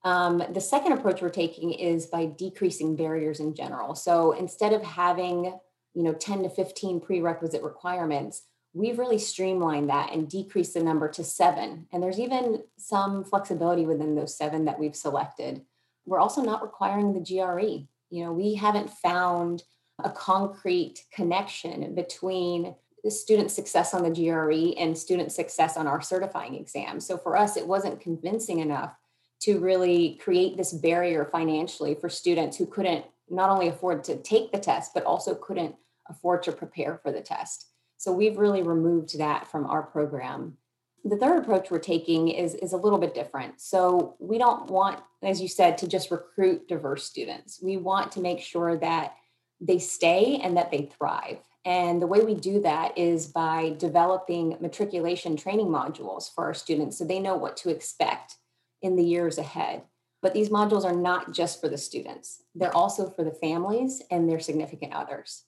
Um, 0.04 0.44
the 0.54 0.62
second 0.62 0.94
approach 0.94 1.22
we're 1.22 1.30
taking 1.30 1.72
is 1.74 2.06
by 2.06 2.26
decreasing 2.26 2.96
barriers 2.96 3.40
in 3.40 3.56
general. 3.56 3.96
So 3.96 4.34
instead 4.34 4.72
of 4.72 4.84
having, 4.84 5.46
you 5.94 6.04
know, 6.04 6.14
10 6.14 6.44
to 6.44 6.50
15 6.50 7.02
prerequisite 7.02 7.64
requirements, 7.64 8.44
we've 8.74 9.00
really 9.00 9.18
streamlined 9.18 9.90
that 9.90 10.14
and 10.14 10.30
decreased 10.30 10.76
the 10.76 10.84
number 10.84 11.10
to 11.10 11.24
seven. 11.24 11.88
And 11.92 12.04
there's 12.04 12.20
even 12.20 12.64
some 12.78 13.24
flexibility 13.24 13.86
within 13.86 14.16
those 14.16 14.38
seven 14.38 14.66
that 14.66 14.80
we've 14.80 14.96
selected. 14.96 15.62
We're 16.06 16.20
also 16.20 16.42
not 16.42 16.62
requiring 16.62 17.14
the 17.14 17.22
GRE. 17.22 17.88
You 18.12 18.26
know, 18.26 18.32
we 18.32 18.54
haven't 18.54 18.92
found 18.92 19.64
a 20.04 20.10
concrete 20.12 21.04
connection 21.12 21.96
between 21.96 22.76
student 23.12 23.52
success 23.52 23.94
on 23.94 24.04
the 24.04 24.10
GRE 24.10 24.80
and 24.80 24.98
student 24.98 25.32
success 25.32 25.78
on 25.78 25.88
our 25.88 26.02
certifying 26.02 26.56
exam. 26.56 27.00
So 27.00 27.18
for 27.18 27.38
us, 27.38 27.56
it 27.56 27.68
wasn't 27.68 28.00
convincing 28.00 28.60
enough 28.60 28.96
to 29.42 29.60
really 29.60 30.20
create 30.24 30.58
this 30.58 30.74
barrier 30.74 31.26
financially 31.26 31.96
for 31.96 32.10
students 32.10 32.58
who 32.58 32.66
couldn't 32.66 33.06
not 33.30 33.50
only 33.50 33.68
afford 33.68 34.04
to 34.06 34.18
take 34.18 34.52
the 34.52 34.60
test, 34.60 34.92
but 34.94 35.04
also 35.04 35.36
couldn't 35.36 35.76
afford 36.10 36.44
to 36.44 36.52
prepare 36.52 37.00
for 37.02 37.12
the 37.12 37.22
test. 37.22 37.68
So 37.98 38.12
we've 38.12 38.38
really 38.38 38.64
removed 38.64 39.18
that 39.18 39.48
from 39.48 39.66
our 39.66 39.84
program. 39.84 40.58
The 41.04 41.18
third 41.18 41.44
approach 41.44 41.70
we're 41.70 41.80
taking 41.80 42.30
is, 42.30 42.56
is 42.56 42.74
a 42.74 42.78
little 42.78 42.98
bit 42.98 43.14
different. 43.14 43.62
So 43.62 44.16
we 44.20 44.38
don't 44.38 44.70
want, 44.70 45.00
as 45.22 45.42
you 45.42 45.48
said, 45.48 45.78
to 45.80 45.88
just 45.88 46.12
recruit 46.12 46.68
diverse 46.68 47.04
students. 47.04 47.60
We 47.62 47.78
want 47.78 48.12
to 48.14 48.22
make 48.22 48.40
sure 48.40 48.78
that 48.78 49.14
they 49.62 49.80
stay 49.80 50.40
and 50.44 50.58
that 50.58 50.72
they 50.72 50.90
thrive. 50.98 51.38
And 51.66 52.00
the 52.00 52.08
way 52.08 52.22
we 52.22 52.36
do 52.36 52.62
that 52.62 52.96
is 52.98 53.26
by 53.26 53.76
developing 53.80 54.56
matriculation 54.62 55.36
training 55.36 55.68
modules 55.68 56.32
for 56.34 56.46
our 56.46 56.54
students 56.54 56.98
so 56.98 57.06
they 57.06 57.20
know 57.20 57.36
what 57.36 57.58
to 57.58 57.70
expect 57.70 58.36
in 58.84 58.96
the 58.96 59.04
years 59.04 59.40
ahead. 59.40 59.82
But 60.22 60.34
these 60.34 60.50
modules 60.50 60.86
are 60.86 60.96
not 60.96 61.34
just 61.34 61.60
for 61.60 61.68
the 61.68 61.78
students, 61.78 62.44
they're 62.54 62.76
also 62.76 63.10
for 63.10 63.24
the 63.24 63.32
families 63.32 64.02
and 64.12 64.30
their 64.30 64.40
significant 64.40 64.94
others. 64.94 65.44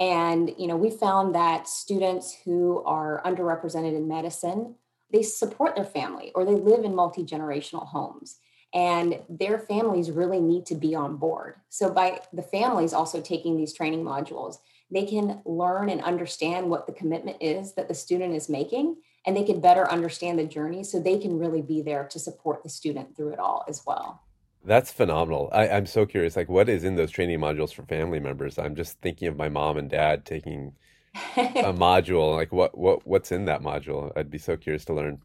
And 0.00 0.54
you 0.56 0.68
know, 0.68 0.76
we 0.76 0.90
found 0.90 1.34
that 1.34 1.68
students 1.68 2.36
who 2.44 2.82
are 2.84 3.20
underrepresented 3.24 3.96
in 3.96 4.06
medicine, 4.06 4.76
they 5.12 5.22
support 5.22 5.74
their 5.74 5.84
family 5.84 6.30
or 6.36 6.44
they 6.44 6.52
live 6.52 6.84
in 6.84 6.94
multi-generational 6.94 7.86
homes 7.88 8.38
and 8.74 9.18
their 9.28 9.58
families 9.58 10.10
really 10.10 10.40
need 10.40 10.66
to 10.66 10.74
be 10.74 10.94
on 10.94 11.16
board. 11.16 11.54
So 11.68 11.90
by 11.90 12.20
the 12.32 12.42
families 12.42 12.92
also 12.92 13.20
taking 13.20 13.56
these 13.56 13.72
training 13.72 14.04
modules, 14.04 14.58
they 14.90 15.04
can 15.04 15.42
learn 15.44 15.90
and 15.90 16.00
understand 16.02 16.70
what 16.70 16.86
the 16.86 16.92
commitment 16.92 17.36
is 17.40 17.74
that 17.74 17.88
the 17.88 17.94
student 17.94 18.34
is 18.34 18.48
making 18.48 18.96
and 19.26 19.36
they 19.36 19.44
can 19.44 19.60
better 19.60 19.90
understand 19.90 20.38
the 20.38 20.44
journey 20.44 20.82
so 20.82 20.98
they 20.98 21.18
can 21.18 21.38
really 21.38 21.60
be 21.60 21.82
there 21.82 22.04
to 22.04 22.18
support 22.18 22.62
the 22.62 22.68
student 22.68 23.14
through 23.14 23.30
it 23.30 23.38
all 23.38 23.64
as 23.68 23.82
well. 23.86 24.22
That's 24.64 24.92
phenomenal. 24.92 25.50
I, 25.52 25.68
am 25.68 25.86
so 25.86 26.06
curious. 26.06 26.36
Like, 26.36 26.48
what 26.48 26.68
is 26.68 26.84
in 26.84 26.96
those 26.96 27.10
training 27.10 27.38
modules 27.38 27.72
for 27.72 27.82
family 27.84 28.20
members? 28.20 28.58
I'm 28.58 28.74
just 28.74 29.00
thinking 29.00 29.28
of 29.28 29.36
my 29.36 29.48
mom 29.48 29.76
and 29.76 29.88
dad 29.88 30.24
taking 30.24 30.74
a 31.36 31.72
module. 31.72 32.34
Like, 32.34 32.52
what 32.52 32.76
what 32.76 33.06
what's 33.06 33.32
in 33.32 33.44
that 33.46 33.62
module? 33.62 34.12
I'd 34.16 34.30
be 34.30 34.38
so 34.38 34.56
curious 34.56 34.84
to 34.86 34.94
learn. 34.94 35.22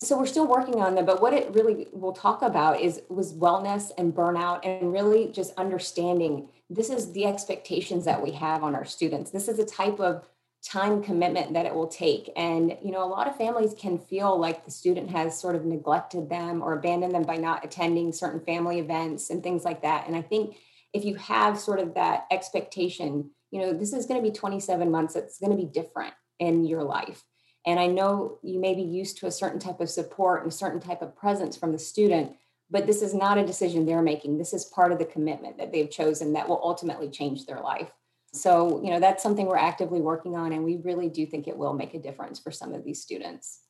So 0.00 0.18
we're 0.18 0.26
still 0.26 0.46
working 0.46 0.82
on 0.82 0.94
them, 0.94 1.06
but 1.06 1.22
what 1.22 1.32
it 1.32 1.54
really 1.54 1.86
will 1.92 2.12
talk 2.12 2.42
about 2.42 2.80
is 2.80 3.02
was 3.08 3.34
wellness 3.34 3.92
and 3.96 4.14
burnout, 4.14 4.60
and 4.64 4.92
really 4.92 5.28
just 5.28 5.54
understanding 5.56 6.48
this 6.68 6.90
is 6.90 7.12
the 7.12 7.26
expectations 7.26 8.04
that 8.04 8.22
we 8.22 8.32
have 8.32 8.64
on 8.64 8.74
our 8.74 8.84
students. 8.84 9.30
This 9.30 9.48
is 9.48 9.58
a 9.58 9.66
type 9.66 10.00
of 10.00 10.28
time 10.64 11.02
commitment 11.02 11.52
that 11.52 11.66
it 11.66 11.74
will 11.74 11.86
take. 11.86 12.30
And, 12.34 12.76
you 12.82 12.90
know, 12.90 13.04
a 13.04 13.06
lot 13.06 13.28
of 13.28 13.36
families 13.36 13.74
can 13.78 13.98
feel 13.98 14.38
like 14.38 14.64
the 14.64 14.70
student 14.70 15.10
has 15.10 15.38
sort 15.38 15.54
of 15.54 15.64
neglected 15.64 16.28
them 16.28 16.62
or 16.62 16.72
abandoned 16.72 17.14
them 17.14 17.22
by 17.22 17.36
not 17.36 17.64
attending 17.64 18.12
certain 18.12 18.40
family 18.40 18.80
events 18.80 19.30
and 19.30 19.42
things 19.42 19.64
like 19.64 19.82
that. 19.82 20.08
And 20.08 20.16
I 20.16 20.22
think 20.22 20.56
if 20.92 21.04
you 21.04 21.14
have 21.16 21.58
sort 21.58 21.78
of 21.78 21.94
that 21.94 22.26
expectation, 22.32 23.30
you 23.50 23.60
know, 23.60 23.72
this 23.72 23.92
is 23.92 24.06
going 24.06 24.20
to 24.20 24.28
be 24.28 24.34
27 24.34 24.90
months, 24.90 25.14
it's 25.14 25.38
going 25.38 25.52
to 25.52 25.56
be 25.56 25.70
different 25.70 26.14
in 26.40 26.64
your 26.64 26.82
life. 26.82 27.22
And 27.64 27.78
I 27.78 27.86
know 27.86 28.38
you 28.42 28.60
may 28.60 28.74
be 28.74 28.82
used 28.82 29.18
to 29.18 29.26
a 29.26 29.32
certain 29.32 29.58
type 29.58 29.80
of 29.80 29.90
support 29.90 30.42
and 30.42 30.52
a 30.52 30.56
certain 30.56 30.80
type 30.80 31.02
of 31.02 31.16
presence 31.16 31.56
from 31.56 31.72
the 31.72 31.78
student, 31.78 32.32
but 32.70 32.86
this 32.86 33.02
is 33.02 33.14
not 33.14 33.38
a 33.38 33.46
decision 33.46 33.86
they're 33.86 34.02
making. 34.02 34.38
This 34.38 34.52
is 34.52 34.64
part 34.64 34.92
of 34.92 34.98
the 34.98 35.04
commitment 35.04 35.58
that 35.58 35.72
they've 35.72 35.90
chosen 35.90 36.32
that 36.32 36.48
will 36.48 36.60
ultimately 36.62 37.08
change 37.08 37.46
their 37.46 37.60
life. 37.60 37.90
So, 38.32 38.82
you 38.82 38.90
know, 38.90 39.00
that's 39.00 39.22
something 39.22 39.46
we're 39.46 39.56
actively 39.56 40.00
working 40.00 40.36
on, 40.36 40.52
and 40.52 40.64
we 40.64 40.76
really 40.76 41.08
do 41.08 41.24
think 41.26 41.48
it 41.48 41.56
will 41.56 41.72
make 41.72 41.94
a 41.94 41.98
difference 41.98 42.38
for 42.38 42.50
some 42.50 42.74
of 42.74 42.84
these 42.84 43.00
students. 43.00 43.60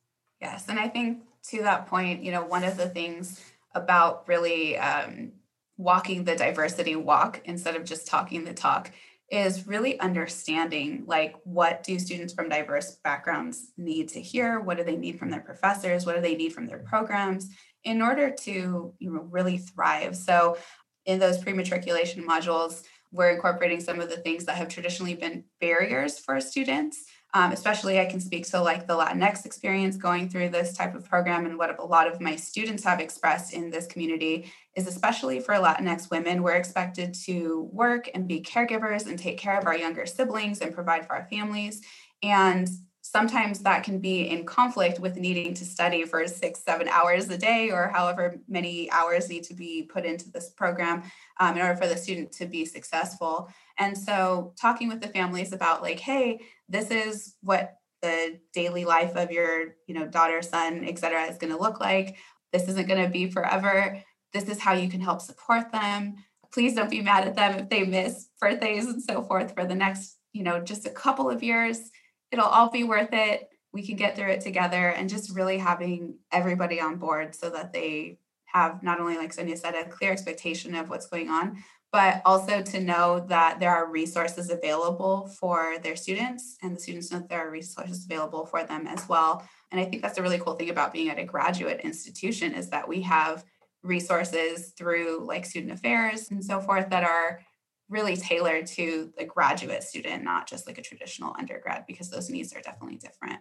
Yes. 0.41 0.67
And 0.69 0.79
I 0.79 0.88
think 0.88 1.23
to 1.50 1.62
that 1.62 1.87
point, 1.87 2.25
you 2.25 2.33
know, 2.33 2.45
one 2.45 2.65
of 2.65 2.76
the 2.76 2.88
things 2.88 3.41
about 3.75 4.26
really 4.26 4.76
um, 4.79 5.33
walking 5.76 6.25
the 6.25 6.35
diversity 6.35 6.97
walk 6.97 7.41
instead 7.45 7.76
of 7.76 7.85
just 7.85 8.07
talking 8.07 8.45
the 8.45 8.55
talk 8.55 8.91
is 9.30 9.66
really 9.66 9.99
understanding 9.99 11.04
like 11.06 11.35
what 11.45 11.83
do 11.83 11.99
students 11.99 12.33
from 12.33 12.49
diverse 12.49 12.97
backgrounds 13.02 13.73
need 13.76 14.09
to 14.11 14.21
hear? 14.21 14.61
What 14.61 14.76
do 14.76 14.85
they 14.85 14.97
need 14.97 15.18
from 15.18 15.30
their 15.30 15.40
professors? 15.40 16.06
What 16.06 16.14
do 16.14 16.23
they 16.23 16.37
need 16.37 16.52
from 16.52 16.66
their 16.66 16.78
programs 16.78 17.49
in 17.85 18.02
order 18.02 18.30
to 18.30 18.95
you 18.99 19.11
know 19.11 19.23
really 19.30 19.59
thrive? 19.59 20.16
So 20.16 20.59
in 21.04 21.18
those 21.18 21.38
pre-matriculation 21.38 22.26
modules 22.26 22.83
we're 23.12 23.30
incorporating 23.30 23.80
some 23.80 24.00
of 24.00 24.11
the 24.11 24.16
things 24.16 24.45
that 24.45 24.56
have 24.56 24.68
traditionally 24.68 25.14
been 25.14 25.45
barriers 25.61 26.18
for 26.18 26.40
students. 26.40 27.04
Um, 27.35 27.52
especially, 27.52 28.00
I 28.00 28.06
can 28.06 28.21
speak 28.21 28.49
to 28.50 28.61
like 28.61 28.87
the 28.87 28.95
Latinx 28.95 29.45
experience 29.45 29.97
going 29.97 30.28
through 30.28 30.50
this 30.50 30.75
type 30.75 30.95
of 30.95 31.04
program, 31.09 31.45
and 31.45 31.59
what 31.59 31.78
a 31.78 31.85
lot 31.85 32.11
of 32.11 32.21
my 32.21 32.37
students 32.37 32.85
have 32.85 33.00
expressed 33.00 33.52
in 33.52 33.71
this 33.71 33.87
community 33.87 34.50
is 34.76 34.87
especially 34.87 35.40
for 35.40 35.54
Latinx 35.54 36.11
women, 36.11 36.42
we're 36.42 36.52
expected 36.52 37.14
to 37.25 37.68
work 37.73 38.11
and 38.14 38.28
be 38.28 38.42
caregivers 38.42 39.06
and 39.06 39.18
take 39.18 39.38
care 39.38 39.59
of 39.59 39.66
our 39.66 39.76
younger 39.76 40.04
siblings 40.04 40.61
and 40.61 40.75
provide 40.75 41.06
for 41.06 41.14
our 41.14 41.26
families. 41.30 41.80
And 42.23 42.68
sometimes 43.00 43.61
that 43.61 43.85
can 43.85 44.00
be 44.00 44.28
in 44.28 44.45
conflict 44.45 44.99
with 45.00 45.16
needing 45.16 45.54
to 45.54 45.64
study 45.64 46.04
for 46.04 46.26
six, 46.26 46.62
seven 46.62 46.88
hours 46.88 47.28
a 47.30 47.38
day, 47.38 47.71
or 47.71 47.88
however 47.88 48.38
many 48.49 48.90
hours 48.90 49.30
need 49.30 49.45
to 49.45 49.54
be 49.54 49.85
put 49.85 50.04
into 50.04 50.30
this 50.30 50.50
program 50.50 51.02
um, 51.40 51.56
in 51.56 51.62
order 51.62 51.76
for 51.76 51.87
the 51.87 51.97
student 51.97 52.33
to 52.33 52.47
be 52.47 52.64
successful. 52.64 53.49
And 53.78 53.97
so, 53.97 54.52
talking 54.61 54.88
with 54.88 55.00
the 55.00 55.09
families 55.09 55.52
about, 55.52 55.83
like, 55.83 56.00
hey, 56.00 56.40
this 56.68 56.90
is 56.90 57.37
what 57.42 57.76
the 58.02 58.38
daily 58.52 58.85
life 58.85 59.16
of 59.16 59.30
your 59.30 59.75
you 59.87 59.95
know 59.95 60.06
daughter 60.06 60.42
son 60.42 60.85
et 60.85 60.99
cetera 60.99 61.25
is 61.25 61.38
going 61.38 61.50
to 61.50 61.59
look 61.59 61.80
like 61.80 62.16
this 62.52 62.68
isn't 62.68 62.87
going 62.87 63.02
to 63.02 63.09
be 63.09 63.30
forever 63.30 63.99
this 64.37 64.49
is 64.49 64.61
how 64.61 64.73
you 64.73 64.88
can 64.88 65.00
help 65.00 65.21
support 65.21 65.73
them 65.73 66.16
please 66.52 66.75
don't 66.75 66.90
be 66.90 67.02
mad 67.02 67.26
at 67.26 67.37
them 67.37 67.59
if 67.59 67.69
they 67.69 67.85
miss 67.85 68.28
birthdays 68.40 68.87
and 68.87 69.02
so 69.02 69.23
forth 69.23 69.52
for 69.55 69.64
the 69.64 69.75
next 69.75 70.19
you 70.33 70.43
know 70.43 70.61
just 70.61 70.87
a 70.87 70.90
couple 70.90 71.28
of 71.28 71.43
years 71.43 71.90
it'll 72.31 72.47
all 72.47 72.71
be 72.71 72.85
worth 72.85 73.12
it. 73.12 73.49
We 73.73 73.87
can 73.87 73.97
get 73.97 74.16
through 74.16 74.31
it 74.31 74.40
together 74.40 74.88
and 74.88 75.09
just 75.09 75.35
really 75.35 75.59
having 75.59 76.19
everybody 76.33 76.81
on 76.81 76.97
board 76.97 77.35
so 77.35 77.50
that 77.50 77.73
they 77.73 78.19
have 78.47 78.83
not 78.83 79.00
only, 79.00 79.16
like 79.16 79.33
Sonia 79.33 79.57
said, 79.57 79.75
a 79.75 79.88
clear 79.88 80.12
expectation 80.12 80.75
of 80.75 80.88
what's 80.88 81.07
going 81.07 81.28
on, 81.28 81.62
but 81.93 82.23
also 82.25 82.62
to 82.62 82.81
know 82.81 83.25
that 83.28 83.61
there 83.61 83.75
are 83.75 83.90
resources 83.90 84.50
available 84.50 85.28
for 85.28 85.76
their 85.83 85.97
students 85.97 86.57
and 86.62 86.75
the 86.75 86.81
students 86.81 87.11
know 87.11 87.19
that 87.19 87.28
there 87.28 87.47
are 87.47 87.50
resources 87.50 88.05
available 88.05 88.47
for 88.47 88.64
them 88.64 88.87
as 88.87 89.09
well. 89.09 89.47
And 89.71 89.81
I 89.81 89.85
think 89.85 90.02
that's 90.02 90.19
a 90.19 90.23
really 90.23 90.38
cool 90.38 90.55
thing 90.55 90.71
about 90.71 90.93
being 90.93 91.11
at 91.11 91.19
a 91.19 91.25
graduate 91.25 91.81
institution 91.81 92.55
is 92.55 92.71
that 92.71 92.88
we 92.88 93.02
have 93.02 93.45
resources 93.87 94.73
through 94.76 95.25
like 95.26 95.47
student 95.47 95.73
affairs 95.73 96.31
and 96.31 96.45
so 96.45 96.61
forth 96.61 96.90
that 96.90 97.05
are 97.05 97.40
really 97.88 98.16
tailored 98.16 98.66
to 98.66 99.12
the 99.16 99.25
graduate 99.25 99.83
student, 99.83 100.25
not 100.25 100.49
just 100.49 100.66
like 100.66 100.78
a 100.78 100.83
traditional 100.83 101.35
undergrad, 101.38 101.85
because 101.87 102.11
those 102.11 102.28
needs 102.28 102.52
are 102.55 102.61
definitely 102.61 102.97
different. 102.97 103.38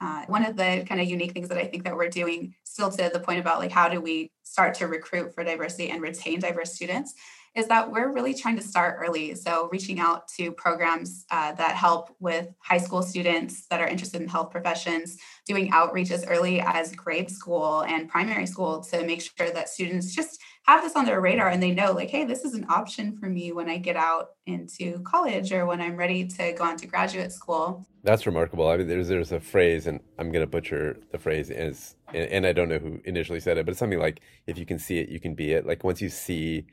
Uh, 0.00 0.24
one 0.26 0.44
of 0.44 0.56
the 0.56 0.84
kind 0.88 1.00
of 1.00 1.08
unique 1.08 1.32
things 1.32 1.48
that 1.48 1.58
I 1.58 1.66
think 1.66 1.84
that 1.84 1.96
we're 1.96 2.08
doing, 2.08 2.54
still 2.64 2.90
to 2.90 3.10
the 3.12 3.20
point 3.20 3.40
about 3.40 3.58
like 3.58 3.72
how 3.72 3.88
do 3.88 4.00
we 4.00 4.30
start 4.44 4.74
to 4.74 4.86
recruit 4.86 5.34
for 5.34 5.42
diversity 5.42 5.90
and 5.90 6.00
retain 6.00 6.40
diverse 6.40 6.74
students, 6.74 7.14
is 7.58 7.66
that 7.66 7.90
we're 7.90 8.12
really 8.12 8.34
trying 8.34 8.54
to 8.56 8.62
start 8.62 8.98
early. 9.04 9.34
So, 9.34 9.68
reaching 9.72 9.98
out 9.98 10.28
to 10.36 10.52
programs 10.52 11.26
uh, 11.30 11.52
that 11.52 11.74
help 11.74 12.14
with 12.20 12.46
high 12.60 12.78
school 12.78 13.02
students 13.02 13.66
that 13.66 13.80
are 13.80 13.88
interested 13.88 14.22
in 14.22 14.28
health 14.28 14.52
professions, 14.52 15.18
doing 15.44 15.70
outreach 15.72 16.12
as 16.12 16.24
early 16.26 16.60
as 16.60 16.94
grade 16.94 17.30
school 17.30 17.82
and 17.82 18.08
primary 18.08 18.46
school 18.46 18.80
to 18.84 19.04
make 19.04 19.22
sure 19.22 19.50
that 19.50 19.68
students 19.68 20.14
just 20.14 20.40
have 20.66 20.82
this 20.82 20.94
on 20.94 21.04
their 21.04 21.20
radar 21.20 21.48
and 21.48 21.60
they 21.60 21.72
know, 21.72 21.90
like, 21.92 22.10
hey, 22.10 22.24
this 22.24 22.44
is 22.44 22.54
an 22.54 22.64
option 22.68 23.16
for 23.18 23.28
me 23.28 23.50
when 23.50 23.68
I 23.68 23.78
get 23.78 23.96
out 23.96 24.28
into 24.46 25.00
college 25.00 25.50
or 25.50 25.66
when 25.66 25.80
I'm 25.80 25.96
ready 25.96 26.26
to 26.28 26.52
go 26.52 26.62
on 26.62 26.76
to 26.76 26.86
graduate 26.86 27.32
school. 27.32 27.88
That's 28.04 28.24
remarkable. 28.24 28.68
I 28.68 28.76
mean, 28.76 28.86
there's 28.86 29.08
there's 29.08 29.32
a 29.32 29.40
phrase, 29.40 29.88
and 29.88 29.98
I'm 30.16 30.30
going 30.30 30.44
to 30.44 30.50
butcher 30.50 30.96
the 31.10 31.18
phrase, 31.18 31.50
is, 31.50 31.96
and 32.14 32.46
I 32.46 32.52
don't 32.52 32.68
know 32.68 32.78
who 32.78 33.00
initially 33.04 33.40
said 33.40 33.58
it, 33.58 33.66
but 33.66 33.72
it's 33.72 33.80
something 33.80 33.98
like, 33.98 34.20
if 34.46 34.56
you 34.58 34.64
can 34.64 34.78
see 34.78 34.98
it, 35.00 35.08
you 35.08 35.18
can 35.18 35.34
be 35.34 35.52
it. 35.54 35.66
Like 35.66 35.82
once 35.82 36.00
you 36.00 36.08
see 36.08 36.66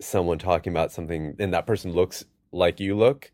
someone 0.00 0.38
talking 0.38 0.72
about 0.72 0.92
something 0.92 1.36
and 1.38 1.54
that 1.54 1.66
person 1.66 1.92
looks 1.92 2.24
like 2.52 2.80
you 2.80 2.96
look, 2.96 3.30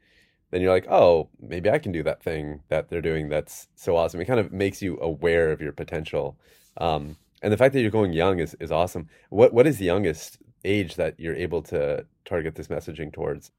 then 0.50 0.60
you're 0.60 0.72
like, 0.72 0.86
oh, 0.90 1.28
maybe 1.40 1.70
I 1.70 1.78
can 1.78 1.92
do 1.92 2.02
that 2.02 2.22
thing 2.22 2.60
that 2.68 2.88
they're 2.88 3.00
doing 3.00 3.28
that's 3.28 3.68
so 3.76 3.96
awesome. 3.96 4.20
It 4.20 4.26
kind 4.26 4.40
of 4.40 4.52
makes 4.52 4.82
you 4.82 4.98
aware 5.00 5.52
of 5.52 5.60
your 5.60 5.72
potential. 5.72 6.36
Um, 6.76 7.16
and 7.42 7.52
the 7.52 7.56
fact 7.56 7.72
that 7.74 7.80
you're 7.80 7.90
going 7.90 8.12
young 8.12 8.40
is, 8.40 8.54
is 8.60 8.70
awesome. 8.70 9.08
What 9.30 9.54
what 9.54 9.66
is 9.66 9.78
the 9.78 9.86
youngest 9.86 10.38
age 10.64 10.96
that 10.96 11.18
you're 11.18 11.34
able 11.34 11.62
to 11.62 12.04
target 12.24 12.54
this 12.54 12.68
messaging 12.68 13.12
towards? 13.12 13.50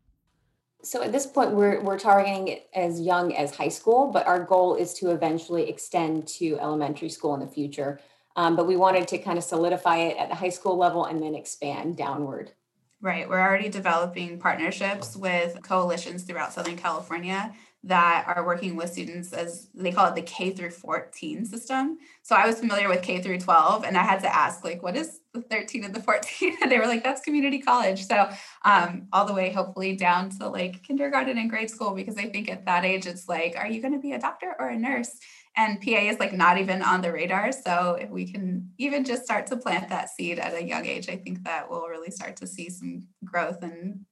So 0.83 1.03
at 1.03 1.11
this 1.11 1.25
point, 1.25 1.51
we're 1.51 1.81
we're 1.81 1.99
targeting 1.99 2.59
as 2.75 2.99
young 2.99 3.35
as 3.35 3.55
high 3.55 3.69
school, 3.69 4.11
but 4.11 4.27
our 4.27 4.43
goal 4.43 4.75
is 4.75 4.93
to 4.95 5.11
eventually 5.11 5.69
extend 5.69 6.27
to 6.39 6.59
elementary 6.59 7.09
school 7.09 7.33
in 7.33 7.39
the 7.39 7.47
future. 7.47 7.99
Um, 8.35 8.55
but 8.55 8.67
we 8.67 8.77
wanted 8.77 9.07
to 9.09 9.17
kind 9.17 9.37
of 9.37 9.43
solidify 9.43 9.97
it 9.97 10.17
at 10.17 10.29
the 10.29 10.35
high 10.35 10.49
school 10.49 10.77
level 10.77 11.05
and 11.05 11.21
then 11.21 11.35
expand 11.35 11.97
downward. 11.97 12.51
Right. 13.01 13.27
We're 13.27 13.41
already 13.41 13.67
developing 13.67 14.37
partnerships 14.37 15.15
with 15.15 15.59
coalitions 15.63 16.21
throughout 16.23 16.53
Southern 16.53 16.77
California 16.77 17.51
that 17.83 18.25
are 18.27 18.45
working 18.45 18.75
with 18.75 18.91
students 18.91 19.33
as 19.33 19.69
they 19.73 19.91
call 19.91 20.05
it 20.05 20.13
the 20.13 20.21
K 20.21 20.51
through 20.51 20.69
14 20.69 21.45
system. 21.45 21.97
So 22.21 22.35
I 22.35 22.45
was 22.45 22.59
familiar 22.59 22.87
with 22.87 23.01
K 23.01 23.19
through 23.19 23.39
12 23.39 23.85
and 23.85 23.97
I 23.97 24.03
had 24.03 24.19
to 24.19 24.33
ask 24.33 24.63
like 24.63 24.83
what 24.83 24.95
is 24.95 25.19
the 25.33 25.41
13 25.41 25.85
and 25.85 25.95
the 25.95 26.01
14 26.01 26.57
and 26.61 26.71
they 26.71 26.77
were 26.77 26.85
like 26.85 27.03
that's 27.03 27.21
community 27.21 27.59
college. 27.59 28.05
So 28.05 28.29
um, 28.63 29.07
all 29.11 29.25
the 29.25 29.33
way 29.33 29.51
hopefully 29.51 29.95
down 29.95 30.29
to 30.37 30.47
like 30.47 30.83
kindergarten 30.83 31.39
and 31.39 31.49
grade 31.49 31.71
school 31.71 31.95
because 31.95 32.17
I 32.17 32.25
think 32.25 32.51
at 32.51 32.65
that 32.67 32.85
age 32.85 33.07
it's 33.07 33.27
like 33.27 33.55
are 33.57 33.67
you 33.67 33.81
going 33.81 33.93
to 33.93 33.99
be 33.99 34.11
a 34.11 34.19
doctor 34.19 34.55
or 34.59 34.69
a 34.69 34.77
nurse? 34.77 35.17
And 35.57 35.81
PA 35.81 35.91
is 35.91 36.19
like 36.19 36.33
not 36.33 36.57
even 36.57 36.81
on 36.81 37.01
the 37.01 37.11
radar. 37.11 37.51
So 37.51 37.97
if 37.99 38.09
we 38.09 38.31
can 38.31 38.69
even 38.77 39.03
just 39.03 39.23
start 39.23 39.47
to 39.47 39.57
plant 39.57 39.89
that 39.89 40.09
seed 40.09 40.39
at 40.39 40.53
a 40.53 40.63
young 40.63 40.85
age, 40.85 41.09
I 41.09 41.17
think 41.17 41.43
that 41.43 41.69
we'll 41.69 41.87
really 41.87 42.11
start 42.11 42.37
to 42.37 42.47
see 42.47 42.69
some 42.69 43.07
growth 43.25 43.61
and 43.61 44.05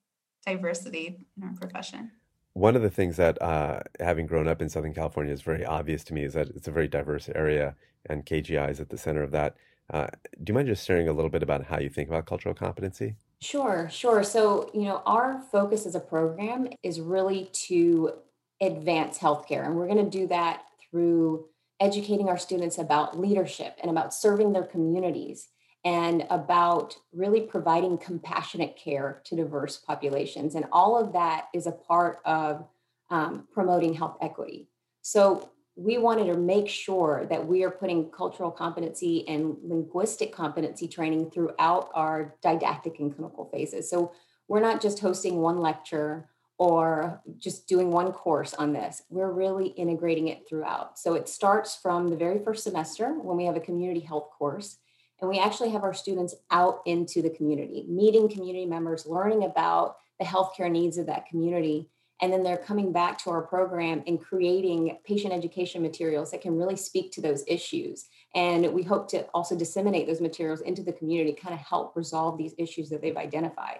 diversity 0.46 1.26
in 1.38 1.44
our 1.44 1.54
profession. 1.54 2.12
One 2.54 2.76
of 2.76 2.82
the 2.82 2.90
things 2.90 3.16
that, 3.18 3.42
uh, 3.42 3.82
having 4.00 4.26
grown 4.26 4.48
up 4.48 4.62
in 4.62 4.70
Southern 4.70 4.94
California, 4.94 5.32
is 5.32 5.42
very 5.42 5.64
obvious 5.64 6.04
to 6.06 6.14
me 6.14 6.24
is 6.24 6.34
that 6.34 6.50
it's 6.50 6.68
a 6.68 6.72
very 6.72 6.88
diverse 6.88 7.30
area, 7.34 7.76
and 8.08 8.26
KGI 8.26 8.72
is 8.72 8.80
at 8.80 8.90
the 8.90 8.98
center 8.98 9.24
of 9.24 9.32
that. 9.32 9.56
Uh, 9.92 10.08
do 10.44 10.52
you 10.52 10.54
mind 10.54 10.68
just 10.68 10.86
sharing 10.86 11.08
a 11.08 11.14
little 11.14 11.30
bit 11.30 11.44
about 11.44 11.66
how 11.66 11.80
you 11.80 11.90
think 11.90 12.10
about 12.10 12.26
cultural 12.26 12.54
competency? 12.54 13.16
Sure, 13.42 13.88
sure. 13.90 14.24
So, 14.24 14.70
you 14.74 14.84
know, 14.84 15.02
our 15.06 15.42
focus 15.52 15.86
as 15.86 15.96
a 15.96 16.00
program 16.00 16.68
is 16.84 17.00
really 17.00 17.50
to 17.68 18.14
advance 18.62 19.18
healthcare, 19.18 19.66
and 19.66 19.76
we're 19.76 19.88
going 19.88 20.04
to 20.04 20.18
do 20.18 20.28
that 20.28 20.64
through 20.92 21.46
educating 21.80 22.30
our 22.30 22.38
students 22.38 22.78
about 22.78 23.20
leadership 23.20 23.78
and 23.82 23.90
about 23.90 24.14
serving 24.14 24.54
their 24.54 24.64
communities 24.64 25.48
and 25.86 26.26
about 26.30 26.96
really 27.14 27.42
providing 27.42 27.98
compassionate 27.98 28.76
care 28.76 29.22
to 29.26 29.36
diverse 29.36 29.78
populations. 29.78 30.56
And 30.56 30.66
all 30.72 30.98
of 30.98 31.14
that 31.14 31.48
is 31.54 31.68
a 31.68 31.72
part 31.72 32.20
of 32.26 32.68
um, 33.10 33.48
promoting 33.52 33.94
health 33.94 34.18
equity. 34.22 34.68
So 35.02 35.50
we 35.76 35.98
wanted 35.98 36.26
to 36.26 36.38
make 36.38 36.68
sure 36.68 37.26
that 37.30 37.48
we 37.48 37.64
are 37.64 37.72
putting 37.72 38.12
cultural 38.12 38.52
competency 38.52 39.26
and 39.30 39.56
linguistic 39.64 40.34
competency 40.34 40.90
training 40.90 41.32
throughout 41.32 41.90
our 41.94 42.36
didactic 42.42 43.00
and 43.00 43.16
clinical 43.16 43.50
phases. 43.50 43.90
So 43.90 44.12
we're 44.50 44.60
not 44.60 44.82
just 44.82 45.00
hosting 45.00 45.38
one 45.38 45.60
lecture 45.60 46.28
or 46.60 47.22
just 47.38 47.68
doing 47.68 47.90
one 47.90 48.12
course 48.12 48.54
on 48.54 48.74
this. 48.74 49.02
We're 49.10 49.32
really 49.32 49.70
integrating 49.70 50.28
it 50.28 50.48
throughout. 50.48 51.00
So 51.00 51.16
it 51.16 51.28
starts 51.28 51.76
from 51.76 52.10
the 52.10 52.18
very 52.18 52.40
first 52.44 52.64
semester 52.64 53.14
when 53.14 53.38
we 53.38 53.46
have 53.46 53.56
a 53.56 53.62
community 53.62 54.02
health 54.02 54.30
course. 54.38 54.78
And 55.22 55.30
we 55.30 55.40
actually 55.40 55.72
have 55.72 55.84
our 55.84 55.94
students 55.94 56.36
out 56.52 56.82
into 56.86 57.22
the 57.22 57.30
community, 57.32 57.86
meeting 57.90 58.30
community 58.30 58.66
members, 58.66 59.06
learning 59.06 59.44
about 59.44 59.96
the 60.20 60.26
healthcare 60.26 60.70
needs 60.70 60.98
of 60.98 61.08
that 61.08 61.26
community 61.26 61.90
and 62.22 62.34
then 62.34 62.44
they're 62.44 62.58
coming 62.58 62.92
back 62.92 63.18
to 63.20 63.30
our 63.30 63.42
program 63.42 64.04
and 64.06 64.22
creating 64.22 64.98
patient 65.06 65.34
education 65.34 65.82
materials 65.82 66.32
that 66.32 66.42
can 66.42 66.58
really 66.58 66.76
speak 66.76 67.12
to 67.14 67.22
those 67.22 67.44
issues. 67.48 68.08
And 68.36 68.74
we 68.74 68.84
hope 68.84 69.08
to 69.10 69.24
also 69.34 69.56
disseminate 69.56 70.06
those 70.06 70.22
materials 70.22 70.62
into 70.62 70.84
the 70.84 70.92
community, 70.92 71.34
kind 71.34 71.54
of 71.54 71.62
help 71.62 71.96
resolve 71.96 72.38
these 72.38 72.54
issues 72.58 72.90
that 72.90 73.02
they've 73.02 73.16
identified. 73.16 73.80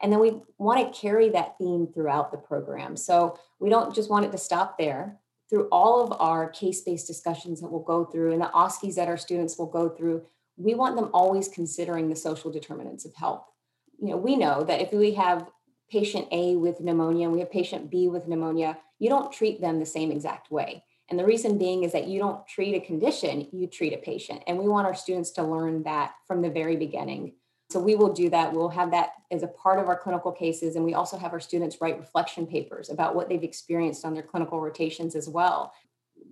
And 0.00 0.12
then 0.12 0.20
we 0.20 0.40
want 0.58 0.92
to 0.92 1.00
carry 1.00 1.28
that 1.30 1.58
theme 1.58 1.88
throughout 1.92 2.30
the 2.30 2.38
program. 2.38 2.96
So 2.96 3.38
we 3.58 3.68
don't 3.68 3.94
just 3.94 4.10
want 4.10 4.24
it 4.24 4.32
to 4.32 4.38
stop 4.38 4.78
there. 4.78 5.18
Through 5.50 5.68
all 5.72 6.04
of 6.04 6.20
our 6.20 6.50
case 6.50 6.82
based 6.82 7.06
discussions 7.06 7.60
that 7.60 7.72
we'll 7.72 7.80
go 7.80 8.04
through 8.04 8.32
and 8.32 8.42
the 8.42 8.50
OSCEs 8.54 8.96
that 8.96 9.08
our 9.08 9.16
students 9.16 9.56
will 9.58 9.66
go 9.66 9.88
through, 9.88 10.26
we 10.58 10.74
want 10.74 10.94
them 10.94 11.10
always 11.14 11.48
considering 11.48 12.08
the 12.08 12.16
social 12.16 12.50
determinants 12.50 13.06
of 13.06 13.14
health. 13.14 13.44
You 13.98 14.10
know, 14.10 14.16
we 14.18 14.36
know 14.36 14.62
that 14.64 14.82
if 14.82 14.92
we 14.92 15.14
have 15.14 15.48
patient 15.90 16.28
A 16.32 16.56
with 16.56 16.80
pneumonia 16.80 17.24
and 17.24 17.32
we 17.32 17.40
have 17.40 17.50
patient 17.50 17.90
B 17.90 18.08
with 18.08 18.28
pneumonia, 18.28 18.76
you 18.98 19.08
don't 19.08 19.32
treat 19.32 19.60
them 19.60 19.78
the 19.78 19.86
same 19.86 20.12
exact 20.12 20.50
way. 20.50 20.84
And 21.08 21.18
the 21.18 21.24
reason 21.24 21.56
being 21.56 21.84
is 21.84 21.92
that 21.92 22.08
you 22.08 22.18
don't 22.18 22.46
treat 22.46 22.74
a 22.74 22.84
condition, 22.84 23.48
you 23.52 23.66
treat 23.66 23.94
a 23.94 23.98
patient. 23.98 24.42
And 24.46 24.58
we 24.58 24.68
want 24.68 24.86
our 24.86 24.94
students 24.94 25.30
to 25.32 25.42
learn 25.42 25.84
that 25.84 26.12
from 26.26 26.42
the 26.42 26.50
very 26.50 26.76
beginning. 26.76 27.32
So 27.70 27.78
we 27.78 27.94
will 27.94 28.12
do 28.12 28.30
that. 28.30 28.52
We'll 28.52 28.70
have 28.70 28.90
that 28.92 29.10
as 29.30 29.42
a 29.42 29.48
part 29.48 29.78
of 29.78 29.88
our 29.88 29.98
clinical 29.98 30.32
cases. 30.32 30.74
And 30.74 30.84
we 30.84 30.94
also 30.94 31.18
have 31.18 31.32
our 31.32 31.40
students 31.40 31.80
write 31.80 31.98
reflection 31.98 32.46
papers 32.46 32.88
about 32.88 33.14
what 33.14 33.28
they've 33.28 33.42
experienced 33.42 34.04
on 34.06 34.14
their 34.14 34.22
clinical 34.22 34.60
rotations 34.60 35.14
as 35.14 35.28
well. 35.28 35.74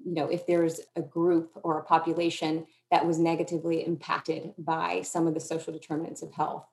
You 0.04 0.14
know, 0.14 0.28
if 0.28 0.46
there's 0.46 0.80
a 0.96 1.02
group 1.02 1.50
or 1.62 1.78
a 1.78 1.84
population 1.84 2.66
that 2.90 3.06
was 3.06 3.18
negatively 3.18 3.84
impacted 3.86 4.54
by 4.56 5.02
some 5.02 5.26
of 5.26 5.34
the 5.34 5.40
social 5.40 5.72
determinants 5.72 6.22
of 6.22 6.32
health. 6.32 6.66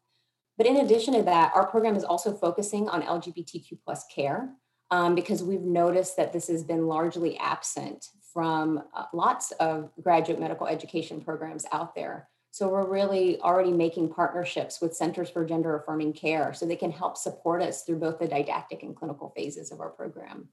But 0.58 0.68
in 0.68 0.78
addition 0.78 1.16
to 1.16 1.24
that, 1.24 1.52
our 1.56 1.66
program 1.66 1.96
is 1.96 2.04
also 2.04 2.34
focusing 2.34 2.88
on 2.88 3.02
LGBTQ 3.02 3.80
plus 3.84 4.06
care 4.14 4.50
um, 4.92 5.16
because 5.16 5.44
we've 5.44 5.62
noticed 5.62 6.16
that 6.18 6.32
this 6.32 6.48
has 6.48 6.64
been 6.64 6.88
largely 6.88 7.38
absent 7.40 8.06
from 8.32 8.84
uh, 8.96 9.06
lots 9.14 9.52
of 9.54 9.92
graduate 10.02 10.40
medical 10.40 10.68
education 10.68 11.20
programs 11.20 11.66
out 11.72 11.96
there. 11.96 12.30
So 12.54 12.70
we're 12.70 12.86
really 12.86 13.42
already 13.42 13.72
making 13.72 14.10
partnerships 14.10 14.80
with 14.80 14.96
Centers 14.96 15.28
for 15.28 15.44
Gender 15.44 15.76
Affirming 15.76 16.14
Care 16.14 16.54
so 16.54 16.68
they 16.68 16.76
can 16.76 16.92
help 16.92 17.18
support 17.18 17.64
us 17.64 17.82
through 17.82 17.98
both 17.98 18.20
the 18.20 18.28
didactic 18.28 18.84
and 18.84 18.96
clinical 18.96 19.34
phases 19.36 19.72
of 19.72 19.80
our 19.80 19.90
program. 19.90 20.50